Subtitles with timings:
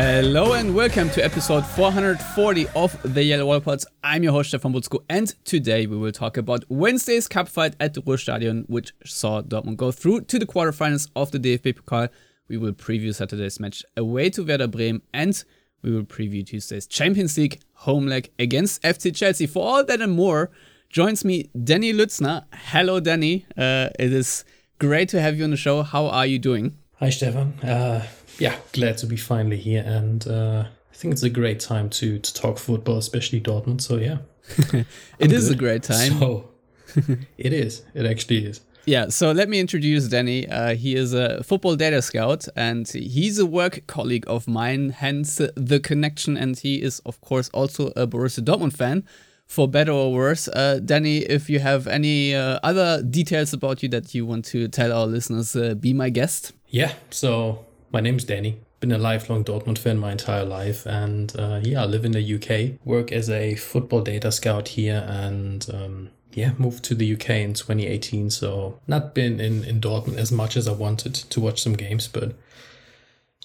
[0.00, 3.84] Hello and welcome to episode 440 of the Yellow Wall Pods.
[4.04, 7.94] I'm your host Stefan Butzko and today we will talk about Wednesday's cup fight at
[7.94, 12.10] the Ruhrstadion which saw Dortmund go through to the quarterfinals of the DFB Pokal.
[12.46, 15.42] We will preview Saturday's match away to Werder Bremen and
[15.82, 19.48] we will preview Tuesday's Champions League home leg against FC Chelsea.
[19.48, 20.52] For all that and more,
[20.88, 22.44] joins me Danny Lützner.
[22.52, 24.44] Hello Danny, uh, it is
[24.78, 25.82] great to have you on the show.
[25.82, 26.78] How are you doing?
[27.00, 27.54] Hi Stefan.
[27.64, 28.06] Uh,
[28.38, 32.18] yeah, glad to be finally here, and uh, I think it's a great time to
[32.18, 33.80] to talk football, especially Dortmund.
[33.80, 34.18] So yeah,
[35.18, 35.56] it is good.
[35.56, 36.18] a great time.
[36.18, 36.50] So
[37.38, 37.82] it is.
[37.94, 38.60] It actually is.
[38.88, 40.48] Yeah, so let me introduce Danny.
[40.48, 45.42] Uh, he is a football data scout and he's a work colleague of mine, hence
[45.56, 46.38] the connection.
[46.38, 49.04] And he is, of course, also a Borussia Dortmund fan,
[49.46, 50.48] for better or worse.
[50.48, 54.68] Uh, Danny, if you have any uh, other details about you that you want to
[54.68, 56.52] tell our listeners, uh, be my guest.
[56.68, 58.60] Yeah, so my name's Danny.
[58.80, 62.34] Been a lifelong Dortmund fan my entire life, and uh, yeah, I live in the
[62.34, 62.80] UK.
[62.86, 67.54] Work as a football data scout here, and um, yeah, moved to the UK in
[67.54, 68.30] 2018.
[68.30, 72.06] So not been in in Dortmund as much as I wanted to watch some games,
[72.06, 72.34] but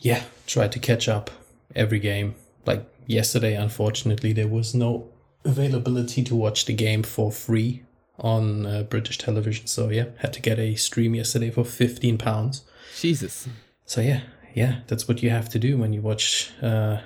[0.01, 1.31] yeah, tried to catch up
[1.75, 2.35] every game.
[2.65, 5.09] Like yesterday, unfortunately, there was no
[5.43, 7.83] availability to watch the game for free
[8.19, 9.67] on uh, British television.
[9.67, 12.63] So yeah, had to get a stream yesterday for 15 pounds.
[12.99, 13.47] Jesus.
[13.85, 14.21] So yeah,
[14.53, 16.97] yeah, that's what you have to do when you watch uh,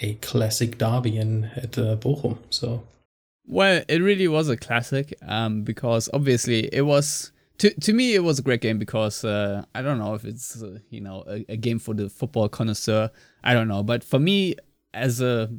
[0.00, 2.38] a classic derby in at uh, Bochum.
[2.50, 2.82] So,
[3.46, 8.24] well, it really was a classic um, because obviously it was to to me it
[8.24, 11.44] was a great game because uh, I don't know if it's uh, you know a,
[11.48, 13.10] a, game for the football connoisseur.
[13.44, 14.56] I don't know, but for me
[14.92, 15.50] as a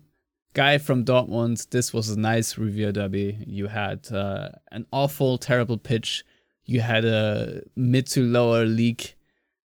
[0.54, 3.46] guy from Dortmund, this was a nice Revierderby.
[3.48, 6.26] You had uh, an awful, terrible pitch.
[6.66, 9.14] You had a mid to lower league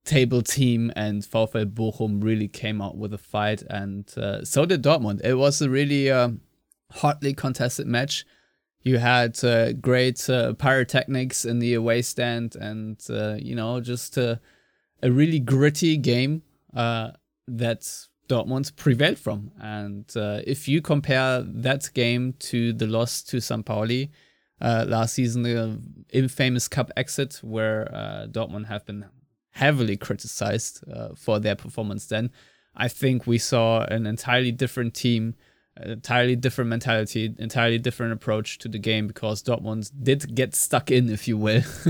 [0.06, 4.83] table team and VfL Bochum really came out with a fight and uh, so did
[4.83, 5.22] Dortmund.
[5.22, 6.31] It was a really uh,
[6.93, 8.25] hotly contested match.
[8.83, 14.17] You had uh, great uh, pyrotechnics in the away stand and uh, you know just
[14.17, 14.37] uh,
[15.03, 16.43] a really gritty game
[16.73, 19.50] that Dortmund prevailed from.
[19.61, 23.65] And if you compare that game to the loss to St.
[23.65, 24.11] Pauli
[24.61, 25.81] last season, the
[26.12, 27.88] infamous cup exit where
[28.31, 29.05] Dortmund have been
[29.56, 32.31] heavily criticized uh, for their performance then.
[32.77, 35.34] I think we saw an entirely different team,
[35.83, 41.09] entirely different mentality, entirely different approach to the game because Dortmund did get stuck in,
[41.09, 41.62] if you will.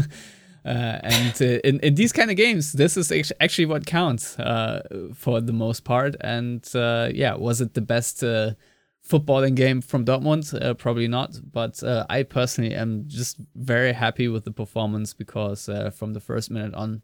[0.64, 4.82] uh, and uh, in, in these kind of games, this is actually what counts uh,
[5.12, 6.14] for the most part.
[6.20, 8.52] And uh, yeah, was it the best uh,
[9.04, 10.78] footballing game from Dortmund?
[10.78, 11.40] probably not.
[11.52, 16.74] But I personally am just very happy with the performance because from the first minute
[16.74, 17.02] on,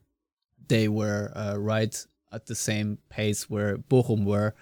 [0.73, 1.95] they were uh, right
[2.33, 4.55] at the same pace where Bochum were,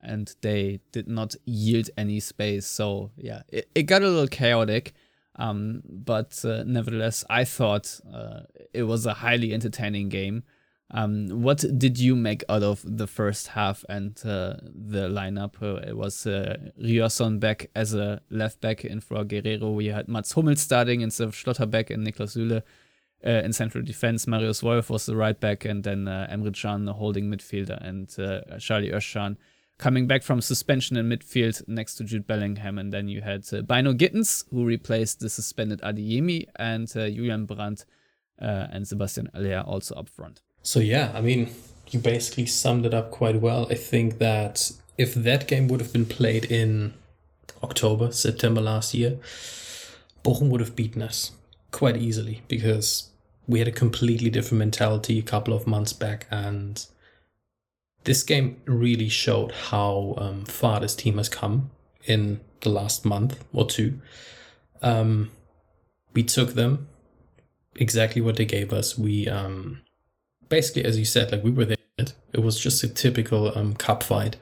[0.00, 2.66] and they did not yield any space.
[2.66, 4.92] So yeah, it, it got a little chaotic.
[5.36, 8.40] Um, but uh, nevertheless, I thought uh,
[8.74, 10.42] it was a highly entertaining game.
[10.90, 15.54] Um, what did you make out of the first half and uh, the lineup?
[15.62, 19.72] Uh, it was uh, Ryerson back as a left back in for Guerreiro.
[19.72, 22.62] We had Mats Hummels starting instead of Schlotterbeck and Niklas Süle
[23.26, 24.26] uh, in central defense.
[24.26, 28.14] Marius Wolf was the right back, and then uh, Emre Can, the holding midfielder, and
[28.18, 29.36] uh, Charlie Özcan
[29.78, 32.78] coming back from suspension in midfield next to Jude Bellingham.
[32.78, 37.84] And then you had uh, Bynoe-Gittens, who replaced the suspended Adeyemi, and uh, Julian Brandt
[38.40, 40.40] uh, and Sebastian Haller also up front.
[40.62, 41.50] So, yeah, I mean,
[41.90, 43.66] you basically summed it up quite well.
[43.70, 46.94] I think that if that game would have been played in
[47.62, 49.18] October, September last year,
[50.22, 51.32] Bochum would have beaten us
[51.72, 53.10] quite easily because
[53.46, 56.86] we had a completely different mentality a couple of months back, and
[58.04, 61.70] this game really showed how um, far this team has come
[62.04, 64.00] in the last month or two.
[64.80, 65.30] Um,
[66.14, 66.88] we took them
[67.76, 68.98] exactly what they gave us.
[68.98, 69.82] We um,
[70.48, 71.76] basically, as you said, like we were there.
[72.32, 74.36] It was just a typical um, cup fight.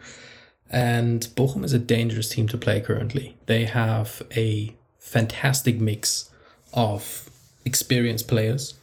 [0.71, 3.37] And Bochum is a dangerous team to play currently.
[3.47, 6.31] They have a fantastic mix
[6.73, 7.29] of
[7.65, 8.75] experienced players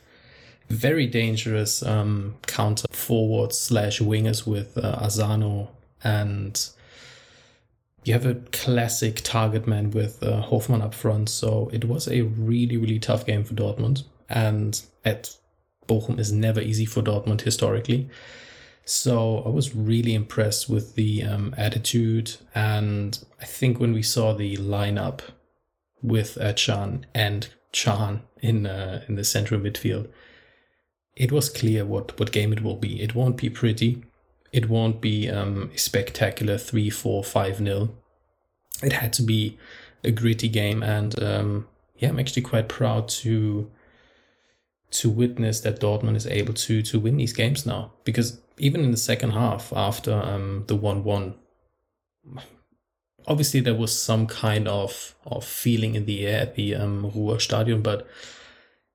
[0.69, 5.69] very dangerous um, counter forward slash wingers with uh, Asano
[6.03, 6.69] and
[8.07, 11.27] you have a classic target man with uh, Hofmann up front.
[11.27, 14.05] So it was a really, really tough game for Dortmund.
[14.29, 15.35] And at
[15.87, 18.09] Bochum is never easy for Dortmund historically.
[18.85, 22.37] So I was really impressed with the um, attitude.
[22.55, 25.19] And I think when we saw the lineup
[26.01, 30.07] with Can and Chan in uh, in the central midfield,
[31.17, 33.01] it was clear what, what game it will be.
[33.01, 34.03] It won't be pretty.
[34.53, 37.89] It won't be um, spectacular 3 4 5 0.
[38.83, 39.57] It had to be
[40.03, 40.83] a gritty game.
[40.83, 41.67] And um,
[41.97, 43.69] yeah, I'm actually quite proud to
[44.89, 47.93] to witness that Dortmund is able to to win these games now.
[48.03, 51.33] Because even in the second half, after um, the 1 1,
[53.27, 57.39] obviously there was some kind of, of feeling in the air at the um, Ruhr
[57.39, 58.07] Stadion, but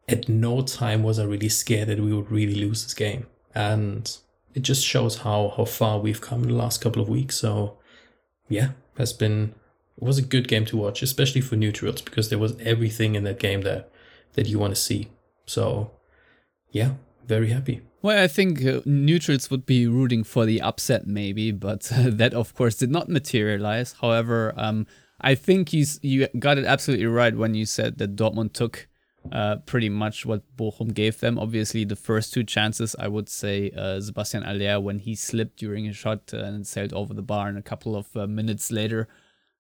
[0.08, 3.26] at no time was I really scared that we would really lose this game.
[3.54, 4.16] And
[4.54, 7.36] it just shows how, how far we've come in the last couple of weeks.
[7.36, 7.78] So,
[8.48, 9.54] yeah, has been
[9.96, 13.24] it was a good game to watch, especially for neutrals, because there was everything in
[13.24, 13.90] that game that
[14.34, 15.08] that you want to see.
[15.46, 15.90] So,
[16.70, 16.94] yeah,
[17.26, 17.82] very happy.
[18.00, 22.54] Well, I think uh, neutrals would be rooting for the upset, maybe, but that, of
[22.54, 23.94] course, did not materialize.
[24.00, 24.86] However, um,
[25.20, 28.88] I think you you got it absolutely right when you said that Dortmund took
[29.30, 31.38] uh, pretty much what Bochum gave them.
[31.38, 35.86] Obviously, the first two chances, I would say uh, Sebastian Haller when he slipped during
[35.86, 39.08] a shot uh, and sailed over the bar, and a couple of uh, minutes later,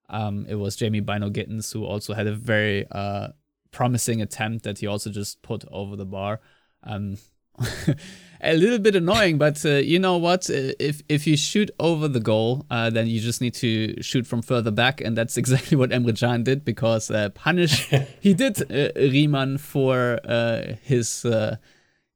[0.08, 3.28] um, it was Jamie Bynoe-Gittens who also had a very uh,
[3.70, 6.40] promising attempt that he also just put over the bar.
[6.82, 7.18] Um,
[8.42, 10.50] a little bit annoying, but uh, you know what?
[10.50, 14.26] Uh, if if you shoot over the goal, uh, then you just need to shoot
[14.26, 17.88] from further back, and that's exactly what Emre Can did because uh, punish
[18.20, 21.56] he did uh, Riemann for uh, his uh,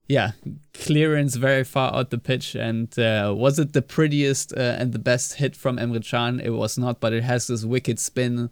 [0.08, 0.32] yeah
[0.74, 2.54] clearance very far out the pitch.
[2.54, 6.40] And was it the prettiest and the best hit from Emre Can?
[6.40, 8.50] It was not, but it has this wicked spin.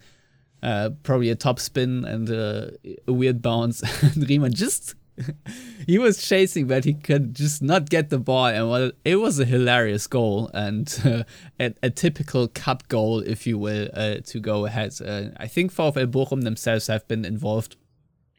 [0.62, 2.72] probably a top spin and a
[3.06, 3.82] weird bounce.
[4.02, 4.94] and Riemann just
[5.86, 9.38] he was chasing, but he could just not get the ball, and well, it was
[9.38, 11.22] a hilarious goal and uh,
[11.60, 14.92] a, a, typical cup goal, if you will, uh, to go ahead.
[15.04, 17.76] Uh, I think VfL Bochum themselves have been involved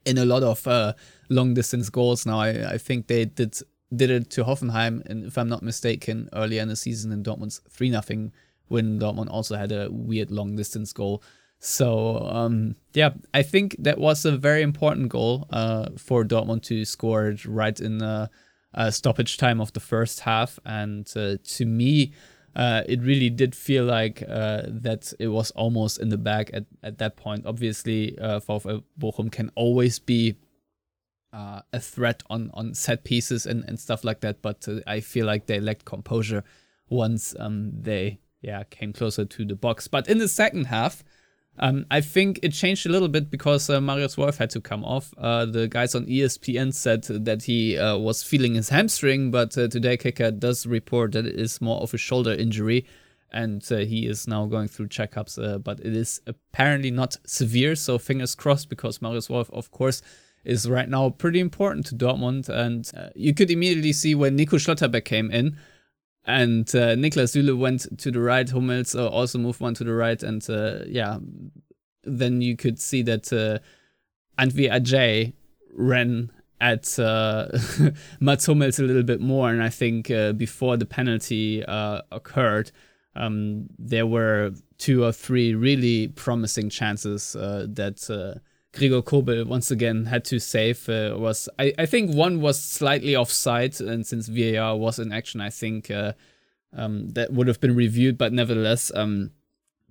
[0.06, 0.94] in a lot of uh,
[1.30, 2.40] long distance goals now.
[2.40, 3.58] I, I think they did
[3.96, 7.62] did it to Hoffenheim, and if I'm not mistaken, earlier in the season in Dortmund's
[7.70, 8.32] three 0
[8.68, 11.24] when Dortmund also had a weird long distance goal.
[11.60, 16.86] So um, yeah, I think that was a very important goal uh, for Dortmund to
[16.86, 18.30] score right in the
[18.74, 22.14] uh, stoppage time of the first half, and uh, to me,
[22.56, 26.66] uh, it really did feel like uh, that it was almost in the bag at,
[26.84, 27.46] at that point.
[27.46, 30.36] Obviously, uh, VfL Bochum can always be
[31.34, 35.26] uh, a threat on, on set pieces and, and stuff like that, but I feel
[35.26, 36.44] like they lacked composure
[36.90, 39.88] once um, they yeah came closer to the box.
[39.88, 41.04] But in the second half,
[41.58, 44.84] um, I think it changed a little bit because uh, Marius Wolf had to come
[44.84, 45.14] off.
[45.18, 49.68] Uh, the guys on ESPN said that he uh, was feeling his hamstring, but uh,
[49.68, 52.86] today Kicker does report that it is more of a shoulder injury,
[53.32, 55.42] and uh, he is now going through checkups.
[55.42, 60.02] Uh, but it is apparently not severe, so fingers crossed because Marius Wolf, of course,
[60.44, 65.06] is right now pretty important to Dortmund, and you could immediately see when Nico Schlotterbeck
[65.06, 65.58] came in
[66.26, 68.50] and uh, Niklas Süle went to the right.
[68.50, 71.20] Hummels uh, also moved one to the right, and uh, yeah,
[72.04, 73.60] then you could see that uh,
[74.42, 75.34] Antwi-Adjei
[75.74, 77.48] ran at uh,
[78.20, 82.72] Mats Hummels a little bit more, and I think uh, before the penalty uh, occurred,
[83.16, 88.10] um, there were two or three really promising chances uh, that
[88.76, 93.16] Gregor Kobel once again had to save uh, was I, I think one was slightly
[93.16, 96.14] offside and since VAR was in action I think uh,
[96.76, 99.32] um, that would have been reviewed but nevertheless um,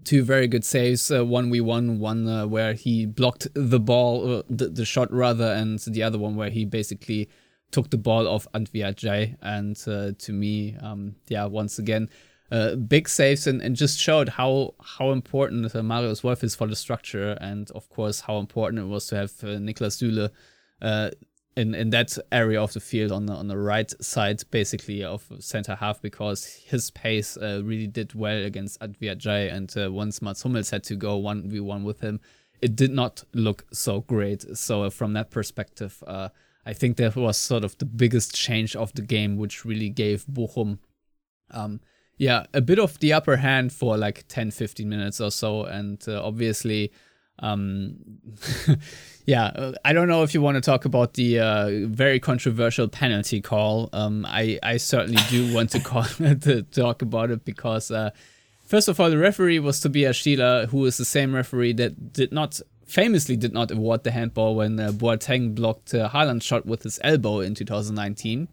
[0.04, 4.38] two very good saves uh, one we won one uh, where he blocked the ball
[4.38, 7.28] uh, the, the shot rather and the other one where he basically
[7.70, 12.08] took the ball off Antwi-Adjei and uh, to me um, yeah once again
[12.50, 16.66] uh, big saves and, and just showed how how important uh, Marius Wolf is for
[16.66, 20.30] the structure and of course how important it was to have uh, Niklas Süle
[20.82, 21.10] uh,
[21.56, 25.26] in in that area of the field on the on the right side basically of
[25.38, 30.42] center half because his pace uh, really did well against Antwi-Adjei and uh, once Mats
[30.42, 32.20] Hummels had to go one v one with him.
[32.60, 34.56] It did not look so great.
[34.56, 36.02] So uh, from that perspective
[36.66, 40.24] I think that was sort of the biggest change of the game which really gave
[40.26, 40.78] Bochum
[41.50, 41.80] um,
[42.16, 45.64] yeah, a bit of the upper hand for like 10, 15 minutes or so.
[45.64, 46.92] And uh, obviously,
[47.40, 47.96] Um,
[49.26, 53.40] yeah, I don't know if you want to talk about the uh, very controversial penalty
[53.40, 53.88] call.
[53.92, 56.04] Um, I I certainly do want to call
[56.46, 58.10] to talk about it because uh,
[58.64, 62.32] first of all, the referee was Tobias Stieler, who is the same referee that did
[62.32, 66.82] not famously did not award the handball when uh, Boateng blocked uh, Haaland's shot with
[66.82, 68.46] his elbow in 2019.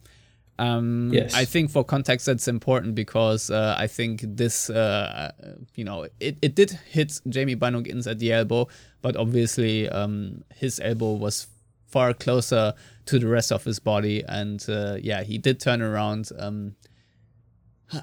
[0.59, 1.33] Um, Yes.
[1.33, 5.31] I think for context that's important because uh, I think this, uh,
[5.75, 8.67] you know, it, it did hit Jamie Bynoe-Gittens at the elbow,
[9.01, 11.47] but obviously um, his elbow was
[11.87, 12.73] far closer
[13.05, 16.29] to the rest of his body, and uh, yeah, he did turn around.
[16.37, 16.75] Um,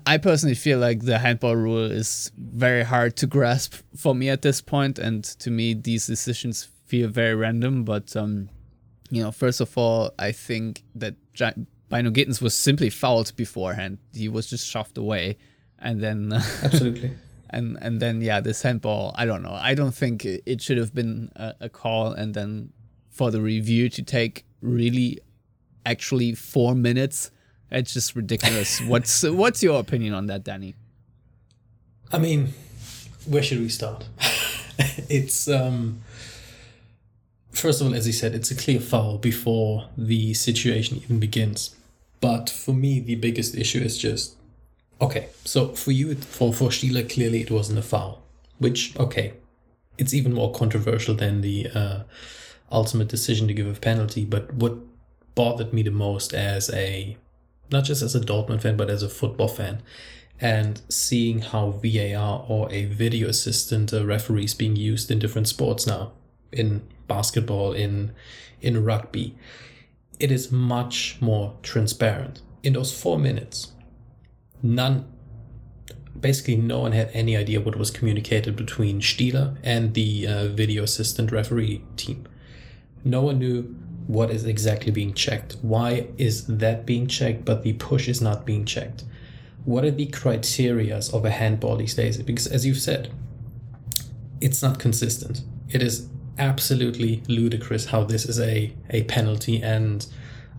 [0.07, 4.43] I personally feel like the handball rule is very hard to grasp for me at
[4.43, 7.85] this point, and to me, these decisions feel very random.
[7.85, 8.51] But um,
[9.11, 11.53] you know, first of all, I think that Ja-
[11.91, 13.99] Bynoe-Gittens was simply fouled beforehand.
[14.15, 15.39] He was just shoved away,
[15.79, 17.13] and then Absolutely.
[17.51, 19.15] and and then yeah, this handball.
[19.17, 19.53] I don't know.
[19.53, 22.73] I don't think it it should have been a, a call, and then
[23.11, 25.19] for the review to take really,
[25.87, 27.31] actually four minutes.
[27.71, 28.81] It's just ridiculous.
[28.87, 30.75] what's what's your opinion on that, Danny?
[32.13, 32.55] I mean,
[33.27, 34.07] where should we start?
[35.09, 36.01] it's um
[37.51, 41.75] first of all, as he said, it's a clear foul before the situation even begins.
[42.21, 44.37] But for me, the biggest issue is just
[45.01, 45.29] okay.
[45.45, 48.23] So for you, for for Stieler, clearly it wasn't a foul,
[48.59, 49.35] which okay,
[49.97, 52.03] it's even more controversial than the uh,
[52.71, 54.25] ultimate decision to give a penalty.
[54.25, 54.75] But what
[55.35, 57.17] bothered me the most as a
[57.71, 59.83] not just as a Dortmund fan, but as a football fan,
[60.41, 65.49] and seeing how VAR or a video assistant uh, referee is being used in different
[65.49, 66.13] sports now,
[66.53, 68.13] in basketball, in
[68.61, 69.37] in rugby,
[70.19, 72.41] it is much more transparent.
[72.63, 73.73] In those four minutes,
[74.63, 75.07] none,
[76.19, 80.83] basically no one had any idea what was communicated between Stieler and the uh, video
[80.83, 82.27] assistant referee team.
[83.05, 85.57] No one knew what is exactly being checked.
[85.63, 89.05] Why is that being checked, but the push is not being checked?
[89.65, 92.21] What are the criterias of a handball these days?
[92.23, 93.13] Because as you've said,
[94.41, 95.43] it's not consistent.
[95.69, 96.09] It is
[96.39, 99.63] absolutely ludicrous how this is a, a penalty.
[99.63, 100.07] And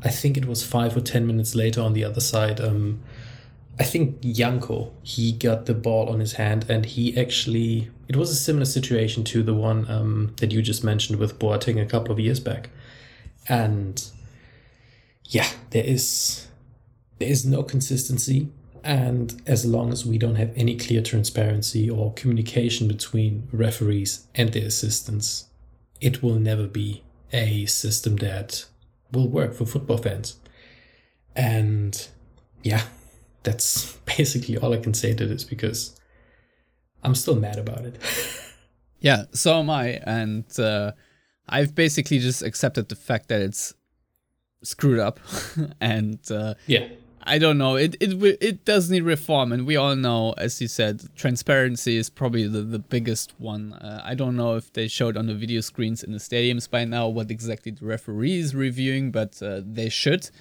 [0.03, 2.59] I think it was five or ten minutes later on the other side.
[2.59, 3.01] Um,
[3.79, 8.29] I think Yanko, he got the ball on his hand and he actually, it was
[8.29, 12.11] a similar situation to the one um, that you just mentioned with Boateng a couple
[12.11, 12.69] of years back.
[13.47, 14.03] And
[15.25, 16.47] yeah, there is
[17.19, 18.49] there is no consistency
[18.83, 24.53] and as long as we don't have any clear transparency or communication between referees and
[24.53, 25.48] their assistants
[26.01, 28.65] it will never be a system that
[29.11, 30.37] will work for football fans.
[31.35, 32.07] And
[32.63, 32.83] yeah
[33.43, 35.97] that's basically all i can say to this because
[37.03, 37.97] i'm still mad about it.
[39.01, 40.91] Yeah, so am I, and uh,
[41.47, 43.73] I've basically just accepted the fact that it's
[44.61, 45.21] screwed up,
[45.81, 46.89] and uh, yeah
[47.29, 47.75] I don't know.
[47.75, 52.09] It it it does need reform, and we all know, as you said, transparency is
[52.09, 53.73] probably the, the biggest one.
[53.73, 56.85] Uh, I don't know if they showed on the video screens in the stadiums by
[56.85, 60.31] now what exactly the referee is reviewing, but uh, they should.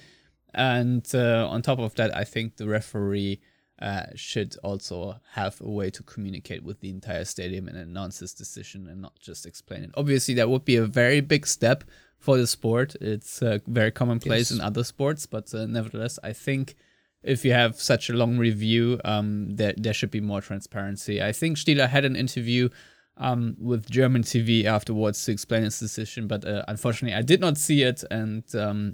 [0.55, 3.39] And uh, on top of that, I think the referee
[3.79, 8.33] uh, should also have a way to communicate with the entire stadium and announce his
[8.33, 9.91] decision and not just explain it.
[9.95, 11.83] Obviously, that would be a very big step
[12.19, 12.95] for the sport.
[13.01, 14.59] It's uh, very commonplace Yes.
[14.59, 16.75] in other sports, but uh, nevertheless, I think
[17.23, 21.21] if you have such a long review, um, there there should be more transparency.
[21.21, 22.69] I think Stieler had an interview
[23.17, 27.57] um, with German TV afterwards to explain his decision, but uh, unfortunately, I did not
[27.57, 28.93] see it, and um,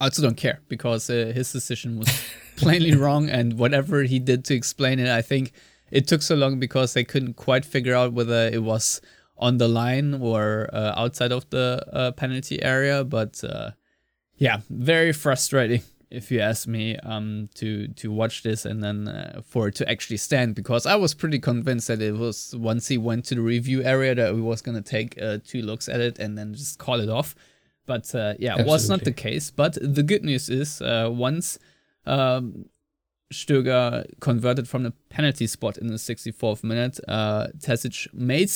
[0.00, 2.08] I also don't care because uh, his decision was
[2.56, 5.52] plainly wrong, and whatever he did to explain it, I think
[5.90, 9.00] it took so long because they couldn't quite figure out whether it was
[9.42, 13.04] on the line or uh, outside of the uh, penalty area.
[13.04, 13.72] But uh,
[14.36, 19.40] yeah, very frustrating if you ask me um, to to watch this and then uh,
[19.44, 22.98] for it to actually stand because I was pretty convinced that it was once he
[22.98, 26.18] went to the review area that he was gonna take uh, two looks at it
[26.18, 27.34] and then just call it off.
[27.86, 29.50] But uh, yeah, it was not the case.
[29.50, 31.58] But the good news is uh, once
[32.06, 32.66] um,
[33.32, 38.52] Stöger converted from the penalty spot in the 64th minute, uh, Terzic made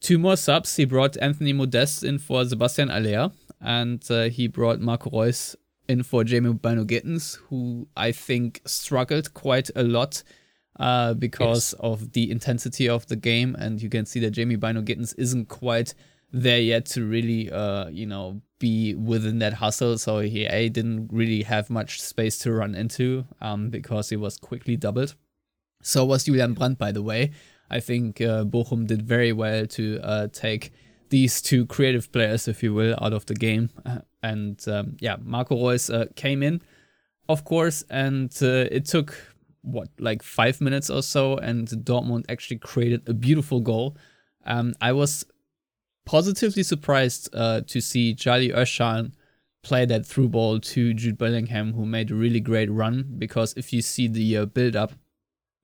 [0.00, 0.76] two more subs.
[0.76, 5.56] He brought Anthony Modeste in for Sebastian Haller, and uh, he brought Marco Reus
[5.88, 10.22] in for Jamie Bynoe-Gittens, who I think struggled quite a lot
[10.80, 13.54] uh, because of the intensity of the game.
[13.58, 15.94] And you can see that Jamie Bynoe-Gittens isn't quite
[16.32, 19.98] there yet to really, uh, you know, be within that hustle.
[19.98, 24.38] So he A, didn't really have much space to run into um, because he was
[24.38, 25.14] quickly doubled.
[25.82, 27.32] So was Julian Brandt, by the way.
[27.70, 30.72] I think uh, Bochum did very well to uh, take
[31.10, 33.70] these two creative players, if you will, out of the game.
[33.84, 36.62] Uh, and um, yeah, Marco Reus uh, came in,
[37.28, 39.16] of course, and uh, it took
[39.62, 43.96] what like five minutes or so, and Dortmund actually created a beautiful goal.
[44.44, 45.24] Um, I was
[46.04, 49.12] positively surprised uh, to see Charlie Özcan
[49.62, 53.14] play that through ball to Jude Bellingham, who made a really great run.
[53.18, 54.92] Because if you see the uh, build up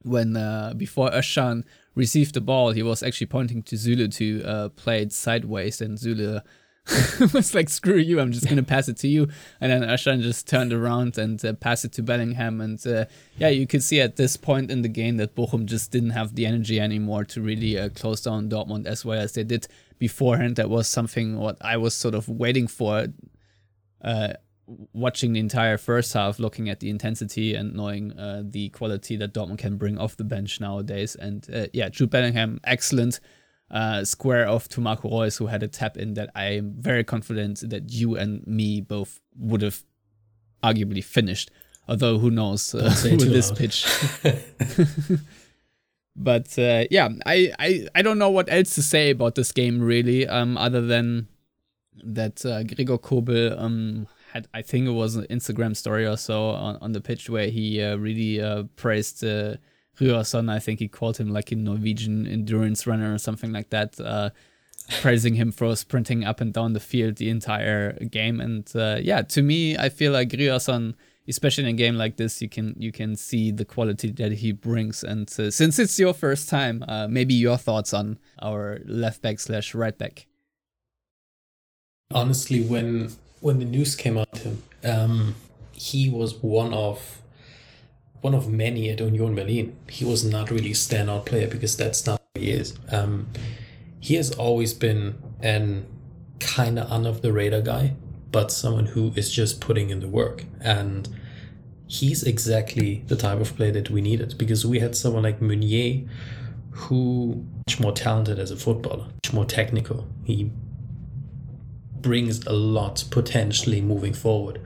[0.03, 4.69] when uh, before Özcan received the ball, he was actually pointing to Süle to uh,
[4.71, 6.43] play it sideways, and Süle
[7.35, 8.21] was like, "Screw you!
[8.21, 9.29] I'm just gonna pass it to you."
[9.61, 13.05] And then Özcan just turned around and uh, passed it to Bellingham, and uh,
[13.39, 16.35] yeah, you could see at this point in the game that Bochum just didn't have
[16.35, 19.69] the energy anymore to really uh, close down Dortmund as well as they did
[19.99, 20.57] beforehand.
[20.57, 23.09] That was something what I was sort of waiting for.
[24.93, 29.35] Watching the entire first half, looking at the intensity and knowing uh, the quality that
[29.35, 31.17] Dortmund can bring off the bench nowadays.
[31.17, 33.21] And uh, yeah, Jude Bellingham, excellent.
[33.71, 37.05] Uh, square off to Marco Reus, who had a tap in that I am very
[37.05, 39.83] confident that you and me both would have
[40.63, 41.51] arguably finished.
[41.89, 43.87] Although who knows uh, with this pitch.
[46.17, 49.81] but uh, yeah, I, I I don't know what else to say about this game
[49.81, 51.29] really, um, other than
[52.03, 56.51] that uh, Gregor Kobel um, had I think it was an Instagram story or so
[56.51, 59.57] on, on the pitch where he uh, really uh, praised uh,
[60.01, 60.49] Ryerson.
[60.49, 64.31] I think he called him like a Norwegian endurance runner or something like that, uh,
[65.01, 68.41] praising him for sprinting up and down the field the entire game.
[68.41, 70.97] And uh, yeah, to me, I feel like Ryerson,
[71.29, 74.53] especially in a game like this, you can you can see the quality that he
[74.53, 75.03] brings.
[75.03, 79.41] And uh, since it's your first time, uh, maybe your thoughts on our left back
[79.41, 80.27] slash right back.
[82.13, 84.41] Honestly, when when the news came out
[84.85, 85.35] um,
[85.73, 87.23] he was one of
[88.21, 89.77] one of many at Union Berlin.
[89.89, 92.79] He was not really a standout player because that's not who he is.
[92.93, 93.29] Um,
[93.99, 95.87] he has always been an
[96.39, 97.95] kind of under the radar guy,
[98.31, 100.45] but someone who is just putting in the work.
[100.61, 101.09] And
[101.87, 106.07] he's exactly the type of player that we needed because we had someone like Meunier
[106.71, 110.07] who much more talented as a footballer, much more technical.
[110.25, 110.51] He
[112.03, 114.61] brings a lot potentially moving forward.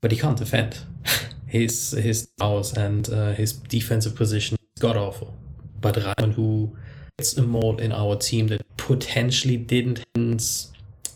[0.00, 0.78] But he can't defend.
[1.46, 5.34] his his hours and uh, his defensive position is god awful.
[5.80, 6.76] But Reimann, who
[7.18, 10.04] is a mold in our team that potentially didn't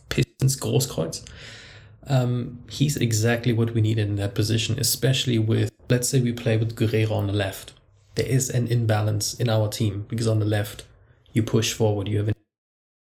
[0.08, 1.24] Pistons Großkreuz,
[2.08, 6.56] um, he's exactly what we needed in that position, especially with, let's say we play
[6.56, 7.72] with Guerreiro on the left.
[8.14, 10.84] There is an imbalance in our team because on the left,
[11.32, 12.35] you push forward, you have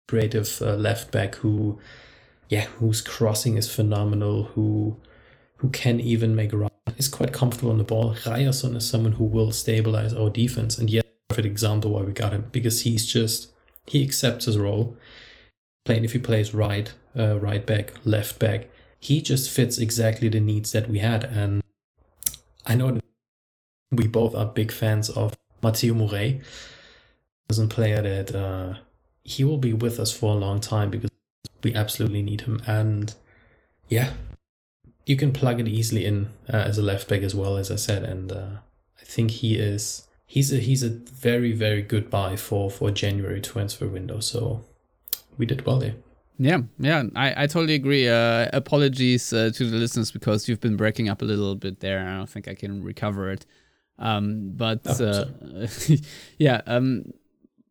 [0.07, 1.79] creative uh, left back who,
[2.49, 4.97] yeah, whose crossing is phenomenal, who
[5.57, 8.15] who can even make run, is quite comfortable on the ball.
[8.25, 12.33] Ryerson is someone who will stabilize our defense, and yet perfect example why we got
[12.33, 13.51] him because he's just
[13.85, 14.95] he accepts his role.
[15.85, 20.39] Playing if he plays right, uh, right back, left back, he just fits exactly the
[20.39, 21.23] needs that we had.
[21.25, 21.61] And
[22.65, 23.03] I know that
[23.91, 26.41] we both are big fans of Matteo Murray.
[27.47, 28.79] As a player that uh,
[29.25, 31.09] he will be with us for a long time because
[31.63, 32.61] we absolutely need him.
[32.65, 33.13] And
[33.89, 34.13] yeah,
[35.05, 37.75] you can plug it easily in uh, as a left back as well, as I
[37.75, 38.03] said.
[38.03, 38.47] And uh,
[39.01, 43.41] I think he is he's a he's a very very good buy for for January
[43.41, 44.19] transfer window.
[44.19, 44.63] So
[45.37, 45.95] we did well there.
[46.37, 48.09] Yeah, yeah, I, I totally agree.
[48.09, 52.05] Uh, apologies uh, to the listeners because you've been breaking up a little bit there.
[52.05, 53.45] I don't think I can recover it.
[53.97, 55.25] Um, but uh,
[56.37, 57.13] yeah, um,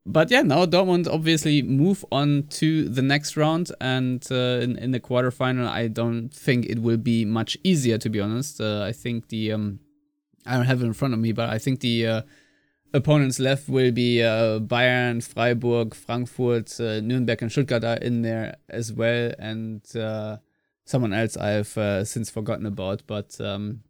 [0.06, 4.90] but yeah, now Dortmund obviously move on to the next round, and uh, in in
[4.90, 7.96] the quarterfinal, I don't think it will be much easier.
[7.98, 9.80] To be honest, uh, I think the um,
[10.44, 12.22] I don't have it in front of me, but I think the uh,
[12.92, 18.56] opponents left will be uh, Bayern, Freiburg, Frankfurt, uh, Nuremberg, and Stuttgart are in there
[18.68, 20.36] as well, and uh,
[20.84, 23.80] someone else I've since forgotten about, but um,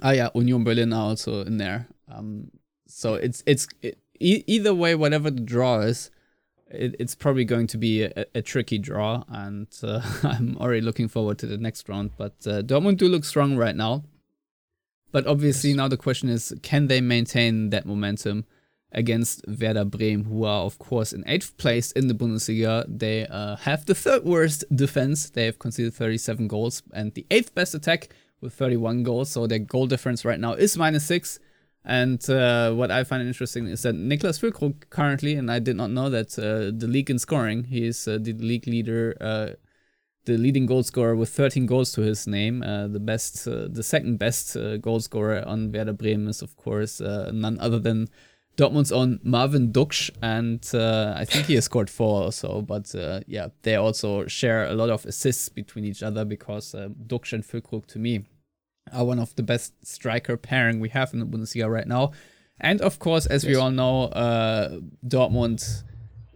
[0.00, 1.88] ah yeah, Union Berlin are also in there.
[2.08, 2.52] Um,
[2.86, 3.66] so it's it's.
[3.82, 6.10] It, e- either way, whatever the draw is,
[6.68, 11.08] it, it's probably going to be a, a tricky draw, and uh, I'm already looking
[11.08, 12.12] forward to the next round.
[12.16, 14.04] But uh, Dortmund do look strong right now.
[15.12, 15.76] But obviously, yes.
[15.76, 18.44] now the question is can they maintain that momentum
[18.92, 22.84] against Werder Bremen, who are, of course, in eighth place in the Bundesliga?
[22.88, 25.30] They uh, have the third worst defense.
[25.30, 28.08] They have conceded 37 goals and the eighth best attack
[28.40, 29.30] with 31 goals.
[29.30, 31.38] So their goal difference right now is minus six.
[31.86, 35.92] And uh, what I find interesting is that Niklas Füllkrug currently, and I did not
[35.92, 39.50] know that uh, the league in scoring, he is uh, the league leader, uh,
[40.24, 42.64] the leading goal scorer with 13 goals to his name.
[42.64, 47.00] Uh, the best, uh, the second best goal scorer on Werder Bremen is of course
[47.00, 48.08] none other than
[48.56, 52.62] Dortmund's own Marvin Ducksch, and I think he has scored four or so.
[52.62, 52.92] But
[53.28, 57.44] yeah, they also share a lot of assists between each other because uh, Ducksch and
[57.44, 58.24] Füllkrug, to me,
[58.92, 62.12] are one of the best striker pairing we have in the Bundesliga right now.
[62.60, 63.50] And of course, as yes.
[63.50, 65.84] we all know, uh, Dortmund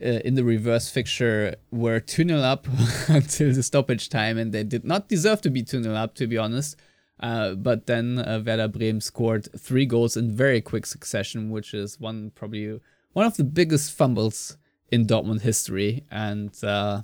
[0.02, 2.66] uh, in the reverse fixture were 2 0 up
[3.08, 6.26] until the stoppage time, and they did not deserve to be 2 0 up, to
[6.26, 6.76] be honest.
[7.20, 12.00] Uh, but then uh, Werder Bremen scored three goals in very quick succession, which is
[12.00, 12.80] one probably
[13.12, 14.56] one of the biggest fumbles
[14.90, 16.04] in Dortmund history.
[16.10, 17.02] And uh,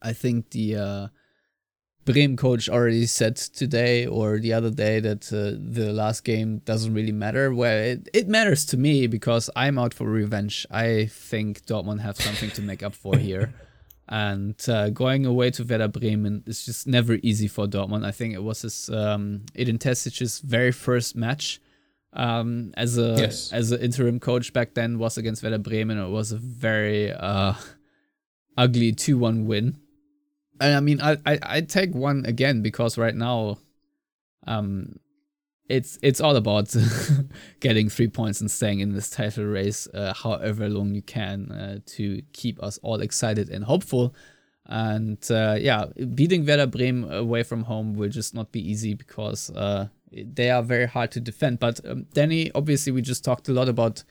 [0.00, 1.08] I think the uh,
[2.04, 6.94] Bremen coach already said today or the other day that uh, the last game doesn't
[6.94, 7.54] really matter.
[7.54, 10.66] Well, it, it matters to me because I'm out for revenge.
[10.70, 13.54] I think Dortmund have something to make up for here.
[14.08, 18.04] And uh, going away to Werder Bremen is just never easy for Dortmund.
[18.04, 21.60] I think it was his um, Edin Terzic's very first match
[22.12, 23.52] um, as a yes.
[23.52, 25.98] as an interim coach back then was against Werder Bremen.
[25.98, 27.54] It was a very uh,
[28.56, 29.78] ugly two one win.
[30.60, 33.58] I mean, I, I I take one again because right now,
[34.46, 34.98] um,
[35.68, 36.74] it's it's all about
[37.60, 41.78] getting three points and staying in this title race, uh, however long you can, uh,
[41.86, 44.14] to keep us all excited and hopeful.
[44.66, 49.50] And uh, yeah, beating Werder Bremen away from home will just not be easy because
[49.50, 51.58] uh, they are very hard to defend.
[51.58, 54.04] But um, Danny, obviously, we just talked a lot about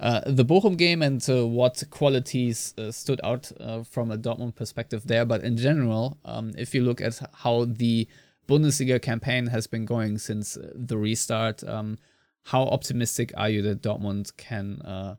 [0.00, 3.52] uh, the Bochum game and uh, what qualities stood out
[3.88, 5.24] from a Dortmund perspective there.
[5.24, 8.08] But in general, um, if you look at how the
[8.50, 11.62] Bundesliga campaign has been going since uh, the restart.
[11.62, 11.98] Um,
[12.42, 15.14] how optimistic are you that Dortmund can uh,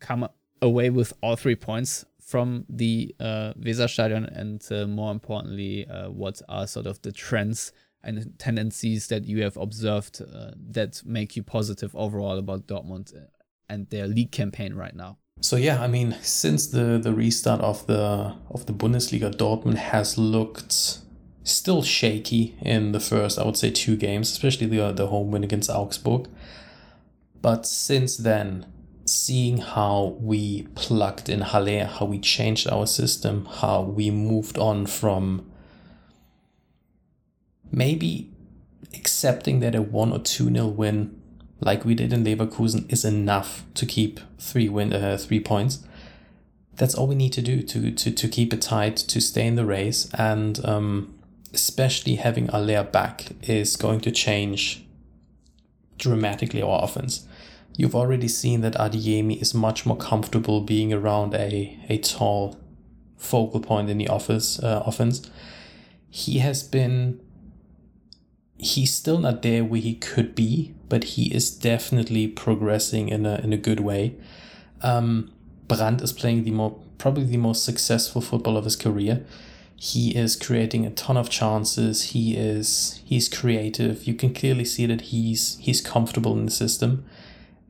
[0.00, 0.28] come
[0.60, 4.26] away with all three points from the uh, Weserstadion?
[4.38, 9.42] And uh, more importantly, uh, what are sort of the trends and tendencies that you
[9.42, 13.20] have observed uh, that make you positive overall about Dortmund uh,
[13.68, 15.18] and their league campaign right now?
[15.40, 20.16] So yeah, I mean, since the the restart of the of the Bundesliga, Dortmund has
[20.16, 21.00] looked
[21.44, 25.44] still shaky in the first, I would say, two games, especially the, the home win
[25.44, 26.26] against Augsburg.
[27.42, 28.66] But since then,
[29.04, 34.86] seeing how we plugged in Haller, how we changed our system, how we moved on
[34.86, 35.50] from
[37.70, 38.30] maybe
[38.94, 41.20] accepting that a 1 or 2 nil win,
[41.64, 45.84] like we did in Leverkusen, is enough to keep three win uh, three points.
[46.76, 49.56] That's all we need to do to to, to keep it tight, to stay in
[49.56, 51.14] the race, and um,
[51.52, 54.84] especially having Haller back is going to change
[55.98, 57.26] dramatically our offense.
[57.76, 62.56] You've already seen that Adeyemi is much more comfortable being around a, a tall
[63.16, 65.30] focal point in the office uh, offense.
[66.10, 67.20] He has been
[68.58, 73.36] he's still not there where he could be, but he is definitely progressing in a
[73.42, 74.14] in a good way.
[74.82, 75.32] Um,
[75.68, 79.24] Brandt is playing the more probably the most successful football of his career.
[79.76, 82.10] He is creating a ton of chances.
[82.12, 84.04] He is he's creative.
[84.04, 87.04] You can clearly see that he's he's comfortable in the system.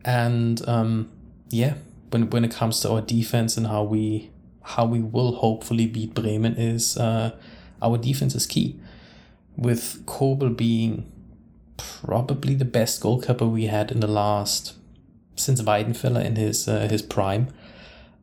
[0.04, 1.10] And um
[1.50, 1.74] yeah
[2.10, 4.30] when when it comes to our defense and how we
[4.62, 7.32] how we will hopefully beat Bremen is uh
[7.82, 8.78] our defense is key.
[9.56, 11.10] With Kobel being
[11.76, 14.74] probably the best goalkeeper we had in the last
[15.36, 17.48] since Weidenfeller in his uh, his prime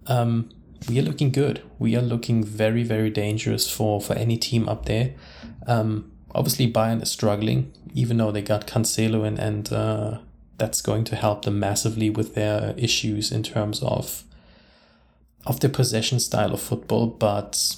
[0.08, 0.50] um
[0.90, 1.62] we are looking good.
[1.80, 5.14] We are looking very, very dangerous for, for any team up there.
[5.68, 10.20] Um, obviously, Bayern is struggling, even though they got Cancelo and, and uh,
[10.58, 14.24] that's going to help them massively with their issues in terms of
[15.44, 17.08] of their possession style of football.
[17.08, 17.76] But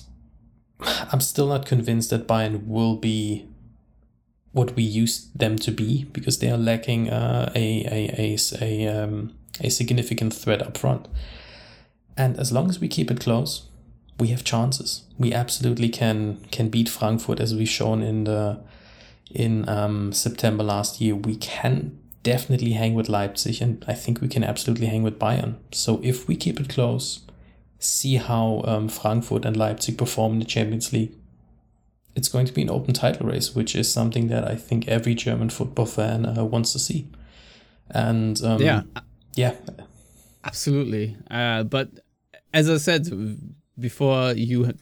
[0.81, 3.47] I'm still not convinced that Bayern will be
[4.53, 8.87] what we used them to be because they are lacking uh, a a a a,
[8.87, 11.07] um, a significant threat up front.
[12.15, 13.63] And as long as we keep it close,
[14.19, 15.03] we have chances.
[15.17, 18.59] We absolutely can can beat Frankfurt as we've shown in the
[19.31, 21.15] in um, September last year.
[21.15, 25.55] We can definitely hang with Leipzig, and I think we can absolutely hang with Bayern.
[25.71, 27.21] So if we keep it close,
[27.79, 31.15] see how um, Frankfurt and Leipzig perform in the Champions League,
[32.15, 35.15] it's going to be an open title race, which is something that I think every
[35.15, 37.07] German football fan uh, wants to see.
[37.89, 38.83] And um, yeah,
[39.35, 39.55] yeah,
[40.43, 41.17] absolutely.
[41.29, 41.89] Uh, but
[42.53, 43.07] as I said
[43.79, 44.73] before, you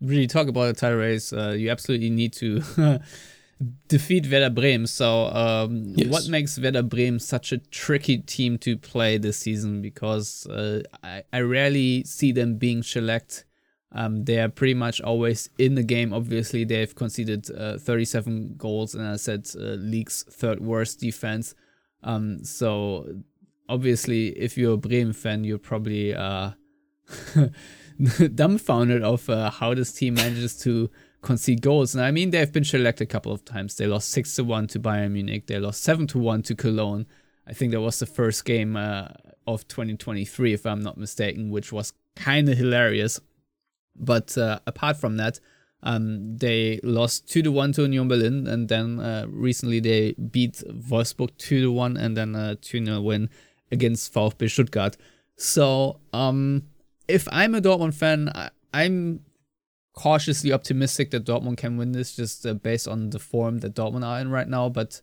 [0.00, 2.62] really talk about a title race, uh, you absolutely need to
[3.88, 4.86] defeat Werder Bremen.
[4.86, 6.08] So, um, yes.
[6.08, 9.82] what makes Werder Bremen such a tricky team to play this season?
[9.82, 13.44] Because uh, I, I rarely see them being shellacked.
[13.92, 16.12] Um, they are pretty much always in the game.
[16.12, 21.54] Obviously, they've conceded uh, 37 goals, and I said uh, league's third worst defense.
[22.02, 23.06] Um, so
[23.68, 26.50] obviously, if you're a Bremen fan, you're probably uh,
[28.34, 30.90] dumbfounded of uh, how this team manages to
[31.22, 31.94] concede goals.
[31.94, 33.76] And I mean, they've been shellacked a couple of times.
[33.76, 35.46] They lost six to one to Bayern Munich.
[35.46, 37.06] They lost seven to one to Cologne.
[37.46, 39.08] I think that was the first game uh,
[39.46, 43.20] of 2023, if I'm not mistaken, which was kind of hilarious.
[43.98, 45.40] But uh, apart from that,
[45.82, 50.62] um, they lost two to one to Union Berlin, and then uh, recently they beat
[50.68, 53.30] Wolfsburg two to one, and then a two 0 win
[53.70, 54.96] against VfB Stuttgart.
[55.36, 56.64] So, um,
[57.06, 59.20] if I'm a Dortmund fan, I, I'm
[59.92, 64.04] cautiously optimistic that Dortmund can win this, just uh, based on the form that Dortmund
[64.04, 64.68] are in right now.
[64.68, 65.00] But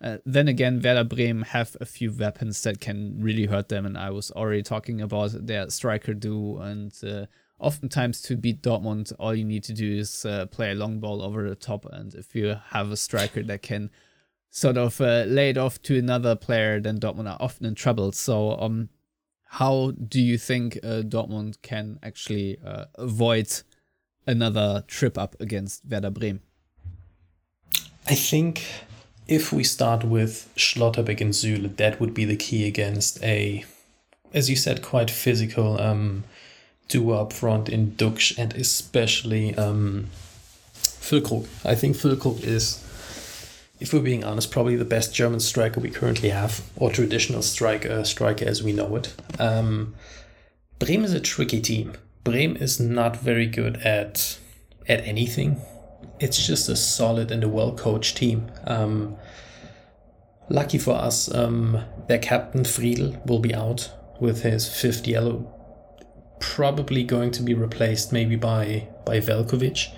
[0.00, 3.98] uh, then again, Werder Bremen have a few weapons that can really hurt them, and
[3.98, 7.26] I was already talking about their striker duo and uh,
[7.58, 11.22] oftentimes to beat Dortmund, all you need to do is uh, play a long ball
[11.22, 11.86] over the top.
[11.90, 13.90] And if you have a striker that can
[14.50, 18.12] sort of uh, lay it off to another player, then Dortmund are often in trouble.
[18.12, 18.88] So, um,
[19.48, 23.48] how do you think uh, Dortmund can actually uh, avoid
[24.26, 26.40] another trip up against Werder Bremen?
[28.08, 28.64] I think
[29.26, 33.64] if we start with Schlotterbeck and Süle, that would be the key against a,
[34.32, 36.24] as you said, quite physical um,
[36.88, 40.08] duo up front in Ducksch and especially um,
[40.74, 41.46] Füllkrug.
[41.64, 42.82] I think Füllkrug is,
[43.80, 48.04] if we're being honest, probably the best German striker we currently have, or traditional striker
[48.04, 49.14] striker as we know it.
[49.38, 49.94] Um,
[50.78, 51.94] Bremen is a tricky team.
[52.24, 54.38] Bremen is not very good at
[54.88, 55.60] at anything.
[56.20, 58.50] It's just a solid and a well coached team.
[58.66, 59.16] Um,
[60.48, 65.52] lucky for us, um, their captain Friedl will be out with his fifth yellow
[66.38, 69.88] probably going to be replaced maybe by by Veljkovic.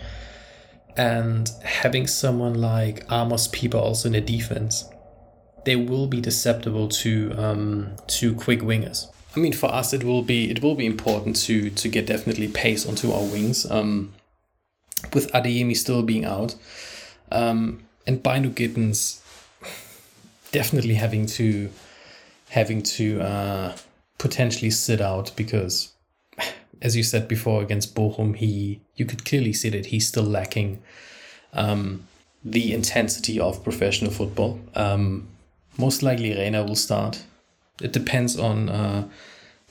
[0.96, 4.88] And having someone like Amos Pieper also in the defense,
[5.64, 9.06] they will be susceptible to um, to quick wingers.
[9.36, 12.48] I mean, for us, it will be it will be important to to get definitely
[12.48, 13.70] pace onto our wings.
[13.70, 14.14] Um,
[15.14, 16.56] with Adeyemi still being out,
[17.30, 19.22] um, and Bynoe-Gittens
[20.50, 21.70] definitely having to
[22.50, 23.76] having to uh,
[24.18, 25.92] potentially sit out because
[26.82, 30.82] as you said before against Bochum, he you could clearly see that he's still lacking
[31.52, 32.06] um,
[32.44, 34.60] the intensity of professional football.
[34.74, 35.28] Um,
[35.76, 37.24] most likely, Reyna will start.
[37.80, 39.08] It depends on uh,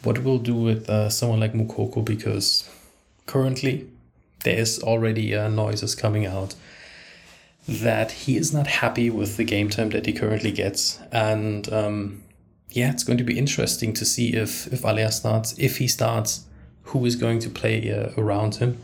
[0.03, 2.69] what we'll do with uh, someone like Moukoko because
[3.25, 3.87] currently
[4.43, 6.55] there is already uh, noises coming out
[7.67, 11.71] that he is not happy with the game time that he currently gets and.
[11.71, 12.23] Um,
[12.71, 15.57] yeah, it's going to be interesting to see if if Haller starts.
[15.57, 16.45] If he starts,
[16.87, 18.81] who is going to play uh, around him.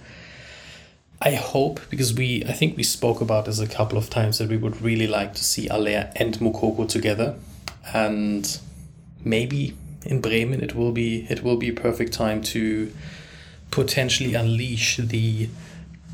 [1.22, 4.50] I hope because we I think we spoke about this a couple of times that
[4.50, 7.36] we would really like to see Haller and Moukoko together,
[7.94, 8.60] and
[9.24, 9.74] maybe
[10.06, 12.92] in Bremen it will be it will be a perfect time to
[13.72, 15.50] potentially unleash the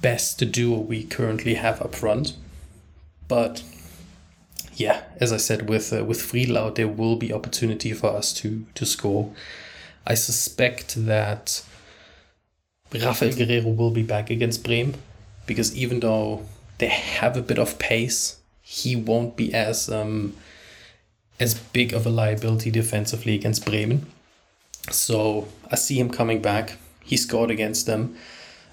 [0.01, 2.33] best duo we currently have up front.
[3.27, 3.63] But
[4.75, 8.31] yeah, as I said, with uh, with Friedl out, there will be opportunity for us
[8.33, 9.31] to to score.
[10.05, 11.63] I suspect that
[12.93, 14.95] Rafael Guerreiro will be back against Bremen
[15.45, 16.45] because even though
[16.79, 20.35] they have a bit of pace, he won't be as um,
[21.39, 24.05] as big of a liability defensively against Bremen.
[24.89, 26.77] So I see him coming back.
[27.03, 28.15] He scored against them.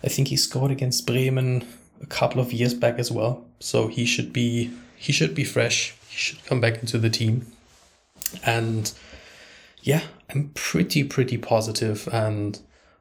[0.02, 1.66] I think he scored against Bremen
[2.00, 3.44] a couple of years back as well.
[3.60, 5.94] So he should be he should be fresh.
[6.08, 7.46] He should come back into the team.
[8.44, 8.92] And
[9.82, 12.58] yeah, I'm pretty pretty positive and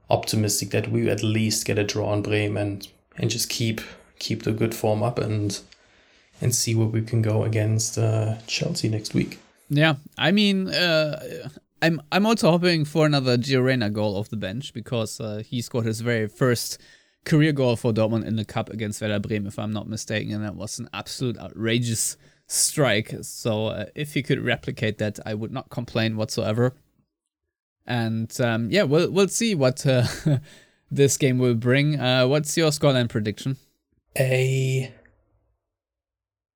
[0.09, 2.87] optimistic that we at least get a draw on Bremen and
[3.17, 3.81] and just keep
[4.19, 5.59] keep the good form up and
[6.41, 9.39] and see where we can go against uh, Chelsea next week.
[9.69, 11.49] Yeah, I mean, uh,
[11.81, 15.61] I'm I'm also hoping for another Gio Reyna goal off the bench because uh, he
[15.61, 16.79] scored his very first
[17.23, 20.43] career goal for Dortmund in the cup against Werder Bremen, if I'm not mistaken, and
[20.43, 23.15] that was an absolute outrageous strike.
[23.21, 26.75] So uh, if he could replicate that, I would not complain whatsoever.
[27.87, 30.07] And um, yeah, we'll we'll see what uh,
[30.91, 31.99] this game will bring.
[31.99, 33.57] Uh, what's your scoreline prediction?
[34.17, 34.91] A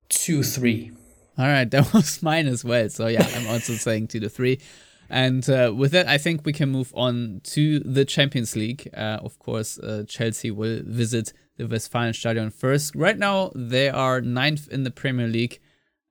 [0.08, 0.92] two three.
[1.38, 2.88] All right, that was mine as well.
[2.88, 4.60] So yeah, I'm also saying two to three.
[5.08, 8.88] And uh, with that, I think we can move on to the Champions League.
[8.94, 12.94] Uh, of course, uh, Chelsea will visit the Westfalenstadion first.
[12.94, 15.58] Right now, they are ninth in the Premier League,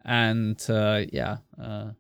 [0.04, 1.92] and uh, yeah, uh,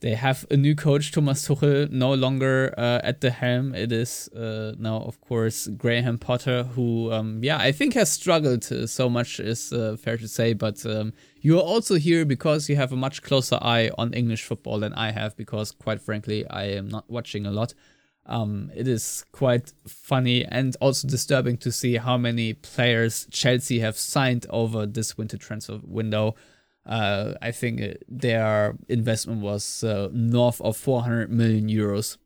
[0.00, 3.74] they have a new coach, Thomas Tuchel, no longer uh, at the helm.
[3.74, 8.70] It is uh, now, of course, Graham Potter, who, um, yeah, I think has struggled
[8.70, 10.52] uh, so much, is uh, fair to say.
[10.52, 14.44] But um, you are also here because you have a much closer eye on English
[14.44, 17.74] football than I have, because quite frankly, I am not watching a lot.
[18.26, 23.96] Um, it is quite funny and also disturbing to see how many players Chelsea have
[23.96, 26.36] signed over this winter transfer window.
[26.88, 32.16] Uh, I think uh, their investment was uh, north of 400 million euros,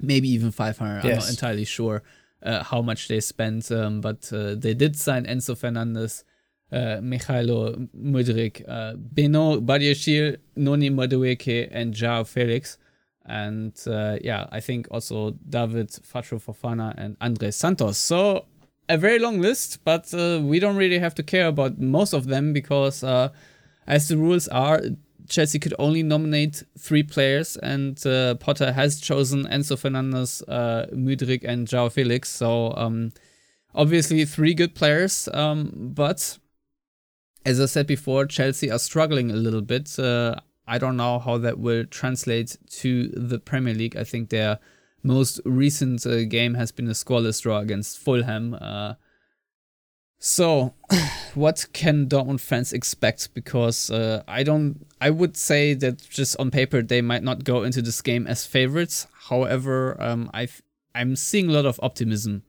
[0.00, 1.04] maybe even 500.
[1.04, 1.04] Yes.
[1.04, 2.02] I'm not entirely sure
[2.42, 6.24] uh, how much they spent, um, but uh, they did sign Enzo Fernandez,
[6.72, 12.78] uh, Mykhailo Mudryk, uh, Beno Badiashile, Noni Madueke, and Joao Felix.
[13.24, 17.96] And yeah, I think also David Datro Fofana and Andrey Santos.
[17.98, 18.46] So
[18.88, 22.52] a very long list, but we don't really have to care about most of them
[22.52, 23.04] because
[23.86, 24.80] as the rules are,
[25.28, 31.44] Chelsea could only nominate three players, and uh, Potter has chosen Enzo Fernandez, uh, Mudryk,
[31.44, 32.28] and Joao Felix.
[32.28, 33.12] So um,
[33.74, 36.38] obviously three good players, um, but
[37.44, 39.98] as I said before, Chelsea are struggling a little bit.
[39.98, 43.96] Uh, I don't know how that will translate to the Premier League.
[43.96, 44.58] I think their
[45.02, 48.54] most recent uh, game has been a scoreless draw against Fulham.
[50.24, 50.72] So,
[51.34, 53.34] what can Dortmund fans expect?
[53.34, 57.64] Because uh, I don't, I would say that just on paper they might not go
[57.64, 59.08] into this game as favorites.
[59.28, 60.46] However, um, i
[60.94, 62.44] I'm seeing a lot of optimism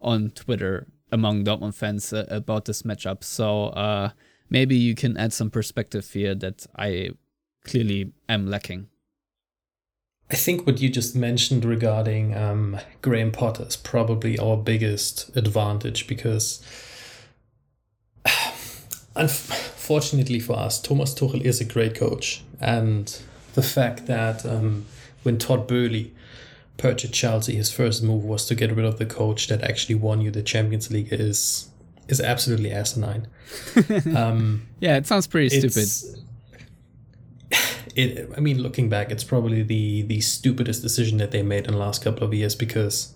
[0.00, 3.22] on Twitter among Dortmund fans uh, about this matchup.
[3.22, 4.10] So uh,
[4.48, 7.10] maybe you can add some perspective here that I
[7.62, 8.88] clearly am lacking.
[10.30, 16.06] I think what you just mentioned regarding um, Graham Potter is probably our biggest advantage
[16.06, 16.62] because
[19.16, 23.20] unfortunately for us, Thomas Tuchel is a great coach, and
[23.54, 24.86] the fact that um,
[25.22, 26.12] when Todd Boehly
[26.76, 30.20] purchased Chelsea, his first move was to get rid of the coach that actually won
[30.20, 31.68] you the Champions League is
[32.08, 33.26] is absolutely asinine.
[34.16, 35.88] um, yeah, it sounds pretty stupid.
[37.96, 41.72] It, I mean, looking back, it's probably the the stupidest decision that they made in
[41.72, 43.14] the last couple of years because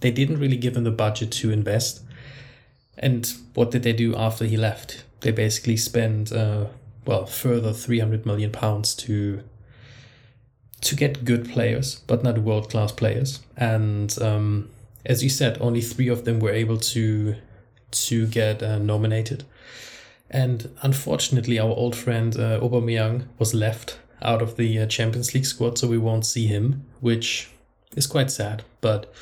[0.00, 2.02] they didn't really give him the budget to invest.
[3.00, 5.04] And what did they do after he left?
[5.20, 6.66] they basically spend uh,
[7.04, 9.42] well further 300 million pounds to
[10.80, 13.40] to get good players, but not world class players.
[13.54, 14.70] And um,
[15.04, 17.36] as you said, only three of them were able to
[17.90, 19.44] to get uh, nominated.
[20.30, 25.46] And unfortunately, our old friend uh, Aubameyang was left out of the uh, Champions League
[25.46, 27.50] squad, so we won't see him, which
[27.96, 28.62] is quite sad.
[28.80, 29.12] But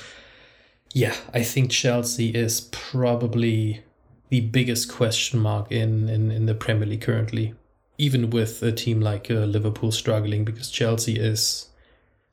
[0.99, 3.85] yeah, I think Chelsea is probably
[4.31, 7.55] the biggest question mark in, in, in the Premier League currently,
[7.99, 11.69] even with a team like uh, Liverpool struggling because Chelsea is.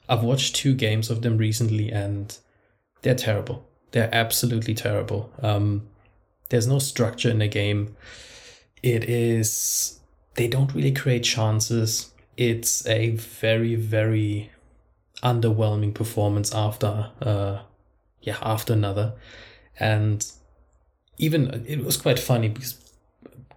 [0.10, 2.36] I've watched two games of them recently and
[3.04, 3.68] they're terrible.
[3.92, 5.32] They're absolutely terrible.
[5.44, 5.88] Um,
[6.50, 7.96] there's no structure in the game.
[8.82, 10.00] It is.
[10.34, 12.12] They don't really create chances.
[12.36, 14.50] It's a very, very
[15.24, 17.60] underwhelming performance after, uh,
[18.26, 19.14] yeah, after another.
[19.80, 20.26] And
[21.18, 22.82] even it was quite funny because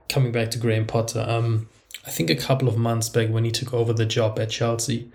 [0.09, 1.69] coming back to Graham Potter, um,
[2.07, 5.11] I think a couple of months back when he took over the job at Chelsea,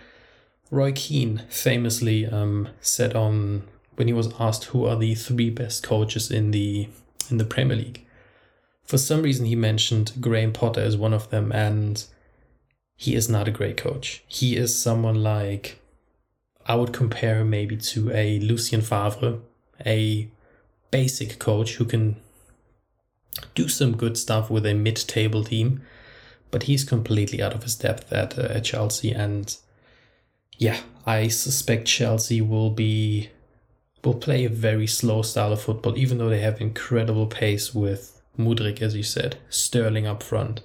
[0.71, 3.63] Roy Keane famously um, said on
[3.95, 6.89] when he was asked who are the three best coaches in the
[7.29, 8.05] in the Premier League.
[8.83, 12.03] For some reason, he mentioned Graham Potter as one of them, and
[12.97, 14.23] he is not a great coach.
[14.27, 15.79] He is someone like
[16.65, 19.39] I would compare maybe to a Lucien Favre,
[19.85, 20.29] a
[20.91, 22.15] basic coach who can
[23.55, 25.81] do some good stuff with a mid-table team,
[26.51, 29.11] but he's completely out of his depth at, uh, at Chelsea.
[29.11, 29.57] And
[30.57, 33.29] yeah, I suspect Chelsea will be
[34.03, 38.21] will play a very slow style of football, even though they have incredible pace with
[38.37, 40.61] Mudryk, as you said, Sterling up front.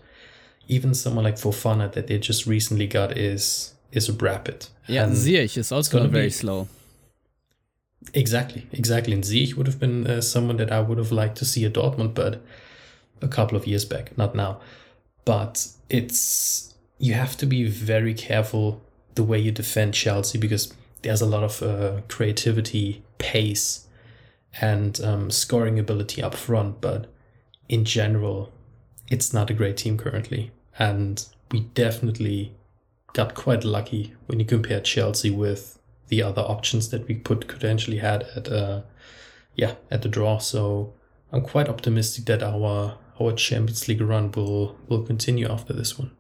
[0.67, 4.67] Even someone like Fofana that they just recently got is is rapid.
[4.89, 6.69] Yeah, Ziyech is also very be, slow.
[8.15, 9.13] Exactly, exactly.
[9.13, 11.75] And Ziyech would have been uh, someone that I would have liked to see at
[11.75, 12.43] Dortmund, but
[13.21, 14.61] a couple of years back, not now.
[15.25, 18.81] But it's you have to be very careful
[19.15, 23.87] the way you defend Chelsea because there's a lot of uh, creativity, pace,
[24.61, 26.81] and um, scoring ability up front.
[26.81, 27.07] But
[27.69, 28.53] in general,
[29.11, 32.53] it's not a great team currently, and we definitely
[33.13, 35.79] got quite lucky when you compare Chelsea with
[36.09, 38.83] the other options that we could potentially had at uh
[39.55, 40.39] yeah at the draw.
[40.39, 40.95] So
[41.33, 46.11] I'm quite optimistic that our our Champions League run will will continue after this one.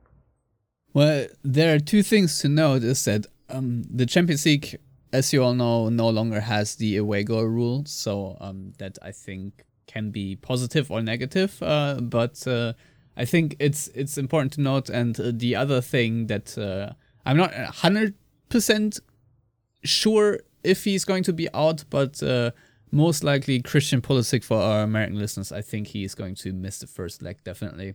[0.94, 4.78] Well, there are two things to note is that um, the Champions League,
[5.12, 7.84] as you all know, no longer has the away goal rule.
[7.86, 11.62] So um, that I think can be positive or negative.
[11.62, 12.72] Uh, but uh,
[13.18, 14.88] I think it's it's important to note.
[14.88, 16.94] And uh, the other thing that uh,
[17.26, 18.14] I'm not hundred
[18.48, 19.00] percent
[19.82, 22.52] sure if he's going to be out, but uh,
[22.90, 25.52] most likely Christian Pulisic for our American listeners.
[25.52, 27.94] I think he is going to miss the first leg definitely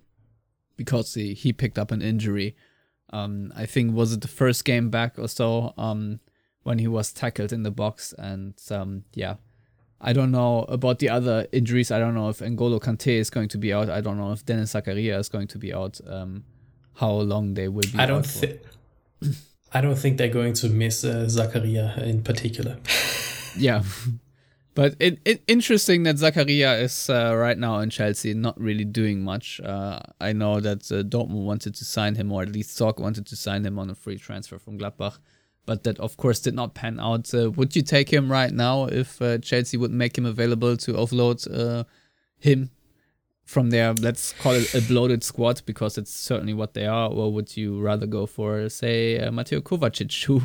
[0.75, 2.55] because he, he picked up an injury.
[3.11, 6.19] Um, I think was it the first game back or so um,
[6.63, 9.35] when he was tackled in the box, and um, yeah,
[10.01, 11.91] I don't know about the other injuries.
[11.91, 13.89] I don't know if N'Golo Kante is going to be out.
[13.89, 16.01] I don't know if Denis Zakaria is going to be out.
[16.05, 16.43] Um,
[16.95, 17.97] how long they will be?
[17.97, 18.61] I don't think.
[19.73, 22.77] I don't think they're going to miss uh, Zakaria in particular.
[23.57, 23.83] yeah,
[24.75, 29.23] but it, it interesting that Zakaria is uh, right now in Chelsea, not really doing
[29.23, 29.59] much.
[29.61, 33.25] Uh, I know that uh, Dortmund wanted to sign him, or at least Zorc wanted
[33.27, 35.17] to sign him on a free transfer from Gladbach,
[35.65, 37.33] but that of course did not pan out.
[37.33, 40.93] Uh, would you take him right now if uh, Chelsea would make him available to
[40.93, 41.83] offload uh,
[42.39, 42.69] him
[43.45, 47.31] from their let's call it a bloated squad because it's certainly what they are, or
[47.31, 50.41] would you rather go for say uh, Mateo Kovacic, who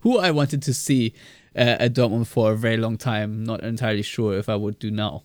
[0.00, 1.14] who I wanted to see
[1.56, 3.44] uh, at Dortmund for a very long time?
[3.44, 5.24] Not entirely sure if I would do now.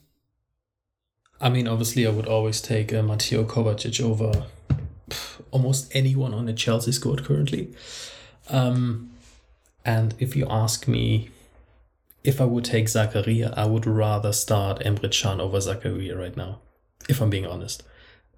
[1.39, 4.47] I mean, obviously, I would always take uh, Mateo Kovacic over
[5.51, 7.73] almost anyone on the Chelsea squad currently.
[8.49, 9.11] Um,
[9.88, 11.29] and if you ask me
[12.23, 16.59] if I would take Zakaria, I would rather start Emre Can over Zakaria right now
[17.07, 17.83] if I'm being honest,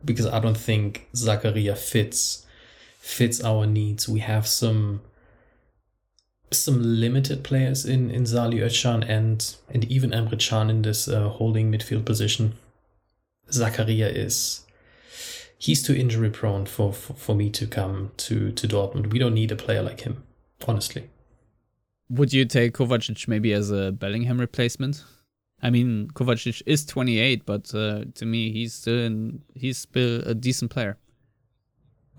[0.05, 2.45] because I don't think Zakaria fits
[2.99, 4.07] fits our needs.
[4.07, 5.01] We have some
[6.51, 11.29] some limited players in in Salih Özcan and and even Emre Can in this uh,
[11.29, 12.53] holding midfield position.
[13.49, 14.65] Zakaria is
[15.57, 19.11] he's too injury prone for, for for me to come to to Dortmund.
[19.11, 20.21] We don't need a player like him,
[20.67, 21.09] honestly.
[22.09, 25.03] Would you take Kovacic maybe as a Bellingham replacement?
[25.61, 30.33] I mean, Kovacic is 28, but uh, to me, he's still in, he's still a
[30.33, 30.97] decent player.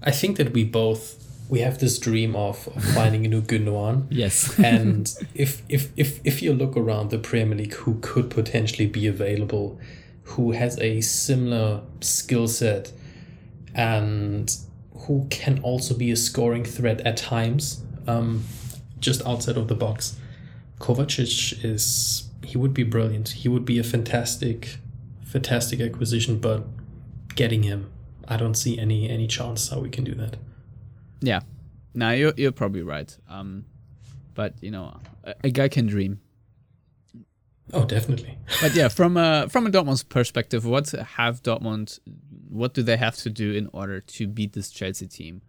[0.03, 4.07] I think that we both we have this dream of, of finding a new Gundogan.
[4.11, 4.59] yes.
[4.59, 9.07] and if if if if you look around the Premier League, who could potentially be
[9.07, 9.79] available,
[10.23, 12.93] who has a similar skill set,
[13.75, 14.57] and
[15.07, 18.45] who can also be a scoring threat at times, um,
[19.01, 20.19] just outside of the box,
[20.79, 23.31] Kovacic is he would be brilliant.
[23.31, 24.79] He would be a fantastic,
[25.25, 26.39] fantastic acquisition.
[26.39, 26.65] But
[27.35, 27.91] getting him,
[28.29, 30.37] I don't see any any chance how we can do that.
[31.21, 31.41] Yeah,
[31.95, 33.17] no, you're you're probably right.
[33.29, 33.67] Um,
[34.35, 36.21] but you know, a, a guy can dream.
[37.73, 38.39] Oh, definitely.
[38.61, 41.99] but yeah, from a from a Dortmund's perspective, what have Dortmund,
[42.49, 45.43] what do they have to do in order to beat this Chelsea team?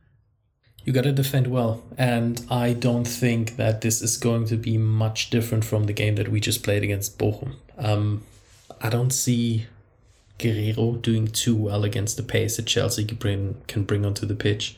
[0.84, 4.78] You got to defend well, and I don't think that this is going to be
[4.78, 7.54] much different from the game that we just played against Bochum.
[7.78, 8.24] Um,
[8.82, 9.68] I don't see
[10.40, 14.36] Guerreiro doing too well against the pace that Chelsea can bring can bring onto the
[14.36, 14.76] pitch.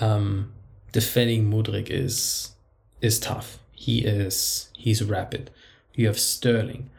[0.00, 0.52] Um,
[0.92, 2.52] defending Mudryk is
[3.00, 3.58] is tough.
[3.72, 5.50] He is he's rapid.
[5.94, 6.90] You have Sterling,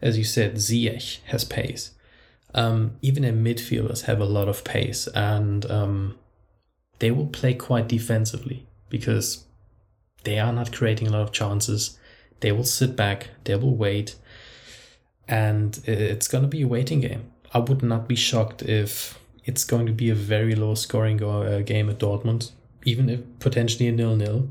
[0.00, 0.54] as you said.
[0.56, 1.90] Ziyech has pace.
[2.54, 6.18] Um, even their midfielders have a lot of pace, and um,
[7.00, 9.44] they will play quite defensively because
[10.24, 11.98] they are not creating a lot of chances.
[12.40, 14.16] They will sit back, they will wait,
[15.28, 17.30] and it's going to be a waiting game.
[17.52, 21.42] I would not be shocked if it's going to be a very low scoring go-
[21.42, 22.52] uh, game at Dortmund,
[22.84, 24.48] even if potentially a nil nil.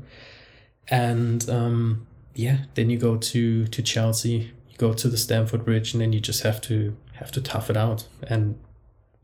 [0.88, 5.94] And um, yeah, then you go to to Chelsea, you go to the Stamford Bridge,
[5.94, 8.06] and then you just have to have to tough it out.
[8.22, 8.58] And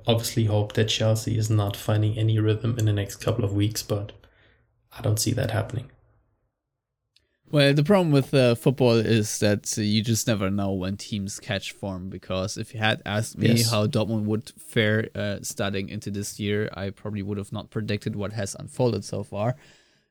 [0.06, 3.82] obviously hope that Chelsea is not finding any rhythm in the next couple of weeks,
[3.82, 4.12] but
[4.96, 5.90] I don't see that happening.
[7.48, 11.38] Well, the problem with uh, football is that uh, you just never know when teams
[11.38, 12.08] catch form.
[12.08, 13.70] Because if you had asked me yes.
[13.70, 18.16] how Dortmund would fare uh, starting into this year, I probably would have not predicted
[18.16, 19.54] what has unfolded so far.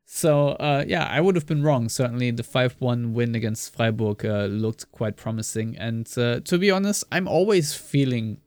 [0.05, 1.89] So uh, yeah, I would have been wrong.
[1.89, 5.75] Certainly, the five-one win against Freiburg uh, looked quite promising.
[5.77, 8.37] And uh, to be honest, I'm always feeling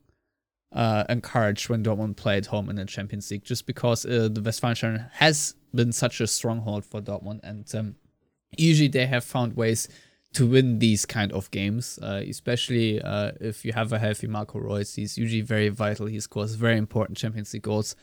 [0.73, 5.11] uh, encouraged when Dortmund played home in the Champions League, just because uh, the Westfalenstadion
[5.13, 7.97] has been such a stronghold for Dortmund, and um,
[8.57, 9.89] usually they have found ways
[10.35, 14.59] to win these kind of games, uh, especially uh, if you have a healthy Marco
[14.59, 14.95] Reus.
[14.95, 16.07] He's usually very vital.
[16.07, 17.97] He scores very important Champions League goals.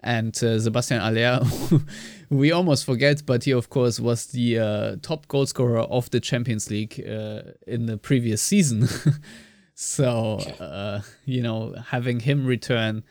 [0.00, 1.40] And uh, Sebastian Haller,
[2.30, 6.20] we almost forget, but he, of course, was the uh, top goal scorer of the
[6.20, 8.88] Champions League uh, in the previous season.
[9.80, 13.04] So, uh, you know, having him return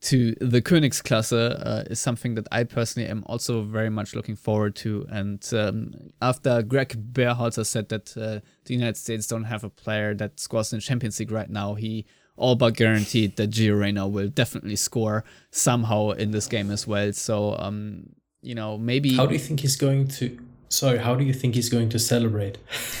[0.00, 4.74] to the Königsklasse uh, is something that I personally am also very much looking forward
[4.76, 5.06] to.
[5.10, 10.12] And um, after Greg Berhalter said that uh, the United States don't have a player
[10.14, 12.04] that scores in the Champions League right now, he
[12.34, 17.12] all but guaranteed that Gio Reyna will definitely score somehow in this game as well.
[17.12, 18.08] So, um,
[18.42, 19.14] you know, maybe.
[19.14, 20.36] How do you think he's going to?
[20.68, 22.58] Sorry, how do you think he's going to celebrate?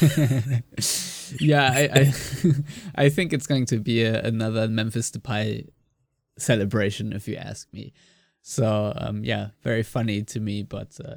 [1.38, 2.14] yeah, I, I,
[3.04, 5.68] I, think it's going to be a, another Memphis Depay
[6.38, 7.92] celebration, if you ask me.
[8.42, 11.16] So um, yeah, very funny to me, but uh,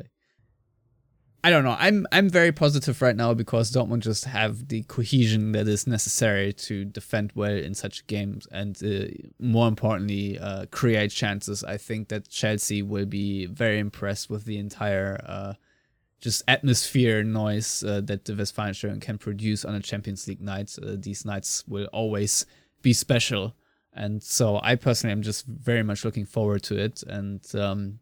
[1.44, 1.78] I don't know.
[1.80, 6.54] I'm I'm very positive right now because Dortmund just have the cohesion that is necessary
[6.54, 9.08] to defend well in such games, and uh,
[9.40, 11.64] more importantly, uh, create chances.
[11.64, 15.54] I think that Chelsea will be very impressed with the entire uh,
[16.22, 20.78] just atmosphere noise uh, that the Westfalenstadion can produce on a Champions League night.
[20.82, 22.46] Uh, these nights will always
[22.82, 23.54] be special
[23.94, 27.04] and so I personally am just very much looking forward to it.
[27.04, 28.00] And um,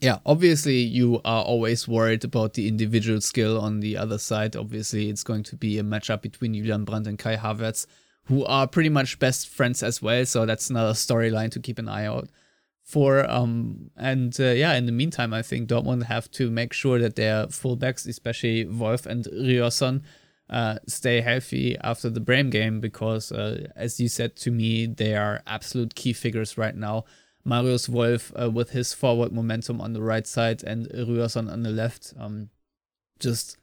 [0.00, 4.54] yeah, obviously you are always worried about the individual skill on the other side.
[4.54, 7.86] Obviously, it's going to be a matchup between Julian Brandt and Kai Havertz,
[8.24, 10.24] who are pretty much best friends as well.
[10.24, 12.28] So that's another storyline to keep an eye out
[12.82, 13.28] for.
[13.30, 17.16] Um, and uh, yeah, in the meantime, I think Dortmund have to make sure that
[17.16, 20.02] their fullbacks, especially Wolf and Ryerson,
[20.50, 25.14] uh, stay healthy after the Bremen game because, uh, as you said to me, they
[25.14, 27.04] are absolute key figures right now.
[27.44, 31.70] Marius Wolf uh, with his forward momentum on the right side and Ryerson on the
[31.70, 32.14] left.
[32.18, 32.50] Um,
[33.18, 33.56] just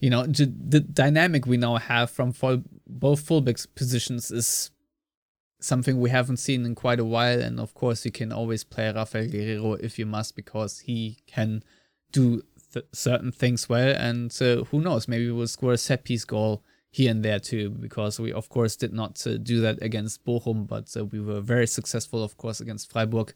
[0.00, 4.70] you know, the dynamic we now have from full, both fullbacks positions is
[5.60, 7.40] something we haven't seen in quite a while.
[7.40, 11.62] And of course, you can always play Rafael Guerreiro if you must because he can
[12.12, 12.42] do
[12.72, 13.94] th- certain things well.
[13.96, 17.70] And uh, who knows, maybe we'll score a set piece goal here and there too,
[17.70, 21.40] because we, of course, did not uh, do that against Bochum, but uh, we were
[21.40, 23.32] very successful, of course, against Freiburg.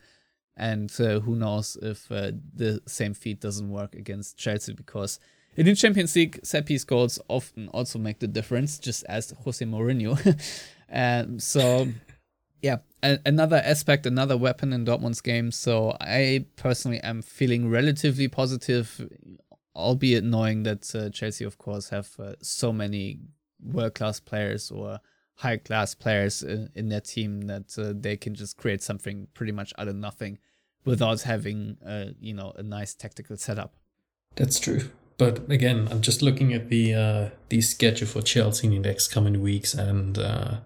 [0.56, 5.20] And uh, who knows if uh, the same feat doesn't work against Chelsea, because
[5.56, 9.64] in the Champions League, set piece goals often also make the difference, just as Jose
[9.64, 10.18] Mourinho.
[10.88, 11.88] and so
[12.64, 15.50] yeah, a- another aspect, another weapon in Dortmund's game.
[15.50, 19.06] So I personally am feeling relatively positive,
[19.76, 23.18] albeit knowing that uh, Chelsea, of course, have uh, so many
[23.62, 24.98] world class players or
[25.34, 29.52] high class players in, in, their team that uh, they can just create something pretty
[29.52, 30.38] much out of nothing
[30.86, 33.74] without having, uh, you know, a nice tactical setup.
[34.36, 34.88] That's true.
[35.18, 39.08] But again, I'm just looking at the uh, the schedule for Chelsea in the next
[39.08, 40.60] coming weeks, and uh,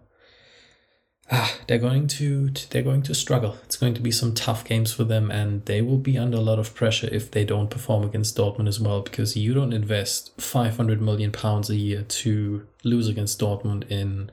[1.31, 3.57] ah, they're going to they're going to struggle.
[3.65, 6.43] It's going to be some tough games for them, and they will be under a
[6.43, 9.03] lot of pressure if they don't perform against Dortmund as well.
[9.03, 14.31] Because you don't invest 500 million pounds a year to lose against Dortmund in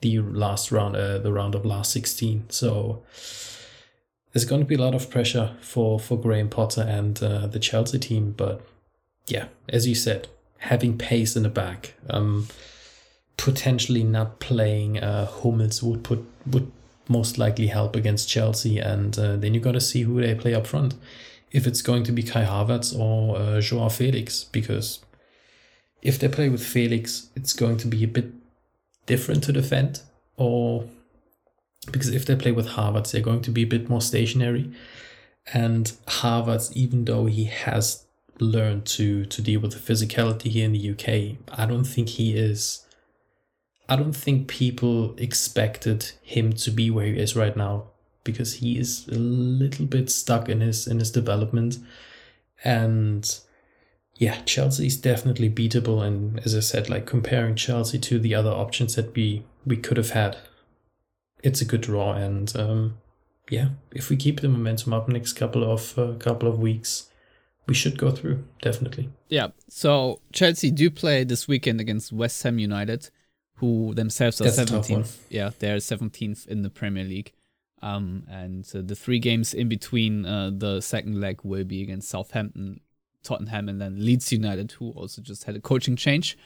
[0.00, 2.50] the last round, uh, the round of last 16.
[2.50, 3.02] So
[4.32, 7.58] there's going to be a lot of pressure for for Graham Potter and uh, the
[7.58, 8.32] Chelsea team.
[8.36, 8.60] But
[9.26, 10.28] yeah, as you said,
[10.58, 11.94] having pace in the back.
[12.10, 12.48] Um,
[13.38, 16.70] potentially not playing uh, Hummels would put would
[17.08, 20.54] most likely help against Chelsea, and uh, then you got to see who they play
[20.54, 20.94] up front.
[21.50, 25.00] If it's going to be Kai Havertz or uh, Joao Felix, because
[26.02, 28.32] if they play with Felix, it's going to be a bit
[29.06, 30.02] different to defend,
[30.36, 30.84] or
[31.90, 34.70] because if they play with Havertz, they're going to be a bit more stationary.
[35.54, 38.04] And Havertz, even though he has
[38.40, 42.36] learned to to deal with the physicality here in the UK, I don't think he
[42.36, 42.84] is
[43.88, 47.84] I don't think people expected him to be where he is right now
[48.22, 51.78] because he is a little bit stuck in his in his development.
[52.62, 53.38] And
[54.16, 56.04] yeah Chelsea is definitely beatable.
[56.06, 59.96] And as I said like comparing Chelsea to the other options that we we could
[59.96, 60.36] have had
[61.42, 62.12] it's a good draw.
[62.12, 62.98] And um,
[63.48, 67.08] yeah if we keep the momentum up next couple of uh, couple of weeks
[67.66, 69.08] we should go through definitely.
[69.30, 69.48] Yeah.
[69.70, 73.08] So Chelsea do play this weekend against West Ham United
[73.58, 75.24] who themselves are seventeenth.
[75.28, 77.32] Yeah, they're seventeenth in the Premier League.
[77.80, 82.08] Um, and uh, the three games in between uh, the second leg will be against
[82.08, 82.80] Southampton,
[83.22, 86.36] Tottenham, and then Leeds United, who also just had a coaching change.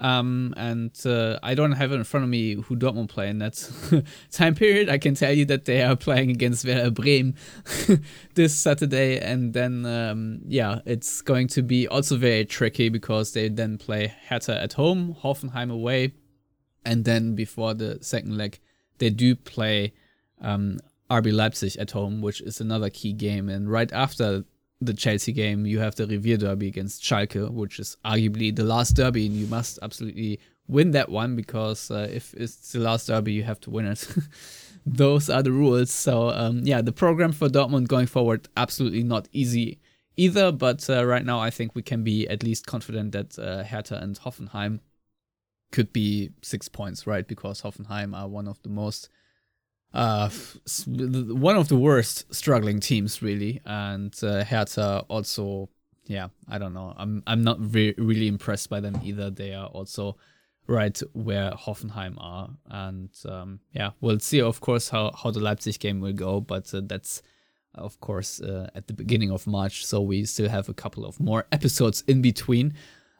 [0.00, 3.38] Um, and uh, I don't have it in front of me who Dortmund play in
[3.38, 4.88] that time period.
[4.88, 7.34] I can tell you that they are playing against Werder Bremen
[8.34, 13.48] this Saturday, and then um, yeah, it's going to be also very tricky because they
[13.48, 16.12] then play Hertha at home, Hoffenheim away,
[16.88, 18.58] and then before the second leg,
[18.96, 19.92] they do play
[20.40, 20.78] um,
[21.10, 23.50] RB Leipzig at home, which is another key game.
[23.50, 24.44] And right after
[24.80, 29.26] the Chelsea game, you have the Revierderby against Schalke, which is arguably the last derby,
[29.26, 33.42] and you must absolutely win that one because uh, if it's the last derby, you
[33.42, 34.08] have to win it.
[34.86, 35.90] those are the rules.
[35.90, 39.78] So um, yeah, the program for Dortmund going forward absolutely not easy
[40.16, 40.52] either.
[40.52, 43.96] But uh, right now, I think we can be at least confident that uh, Hertha
[43.96, 44.80] and Hoffenheim
[45.70, 47.26] could be six points, right?
[47.26, 49.08] Because Hoffenheim are one of the most
[49.94, 50.28] uh
[50.86, 53.60] one of the worst struggling teams really.
[53.64, 55.70] And uh, Hertha also
[56.06, 56.94] yeah I don't know.
[56.96, 59.30] I'm I'm not re- really impressed by them either.
[59.30, 60.16] They are also
[60.66, 62.50] right where Hoffenheim are.
[62.66, 66.40] And um, yeah we'll see of course how how the Leipzig game will go.
[66.40, 67.22] But uh, that's
[67.74, 69.86] of course uh, at the beginning of March.
[69.86, 72.74] So we still have a couple of more episodes in between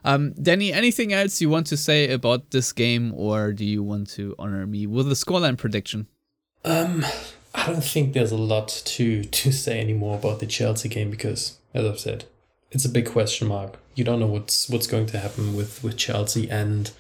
[0.04, 4.08] um, Danny, anything else you want to say about this game, or do you want
[4.10, 6.06] to honor me with a scoreline prediction?
[6.64, 7.04] Um,
[7.54, 11.58] I don't think there's a lot to to say anymore about the Chelsea game because,
[11.74, 12.24] as I've said,
[12.70, 13.78] it's a big question mark.
[13.94, 16.90] You don't know what's what's going to happen with with Chelsea, and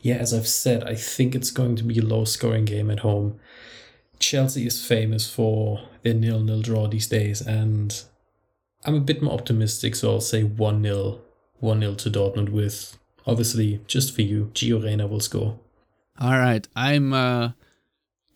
[0.00, 3.00] yeah, as I've said, I think it's going to be a low scoring game at
[3.00, 3.40] home.
[4.20, 8.04] Chelsea is famous for their nil nil draw these days, and
[8.84, 11.20] I'm a bit more optimistic, so I'll say one 0
[11.60, 15.58] 1 0 to Dortmund with, obviously, just for you, Gio Reyna will score.
[16.20, 16.66] All right.
[16.74, 17.50] I'm uh,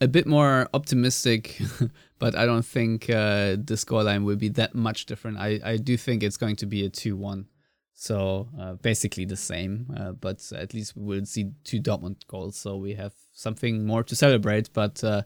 [0.00, 1.60] a bit more optimistic,
[2.18, 5.38] but I don't think uh, the scoreline will be that much different.
[5.38, 7.46] I, I do think it's going to be a 2 1.
[7.94, 12.56] So uh, basically the same, uh, but at least we will see two Dortmund goals.
[12.56, 14.72] So we have something more to celebrate.
[14.72, 15.22] But uh,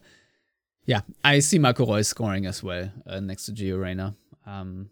[0.85, 4.15] yeah, I see Marco Reus scoring as well uh, next to Gio Reyna.
[4.45, 4.91] Um,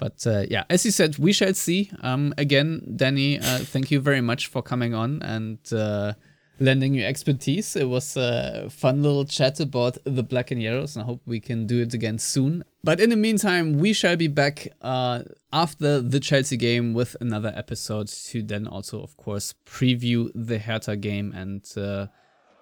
[0.00, 1.90] but uh, yeah, as you said, we shall see.
[2.00, 6.14] Um, again, Danny, uh, thank you very much for coming on and uh,
[6.58, 7.76] lending your expertise.
[7.76, 11.38] It was a fun little chat about the black and yellows, and I hope we
[11.38, 12.64] can do it again soon.
[12.82, 15.22] But in the meantime, we shall be back uh,
[15.52, 20.96] after the Chelsea game with another episode to then also, of course, preview the Hertha
[20.96, 22.06] game and uh,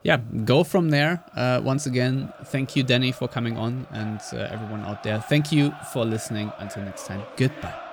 [0.03, 1.25] yeah, go from there.
[1.35, 5.21] Uh, once again, thank you, Danny, for coming on, and uh, everyone out there.
[5.21, 6.53] Thank you for listening.
[6.59, 7.88] Until next time, goodbye.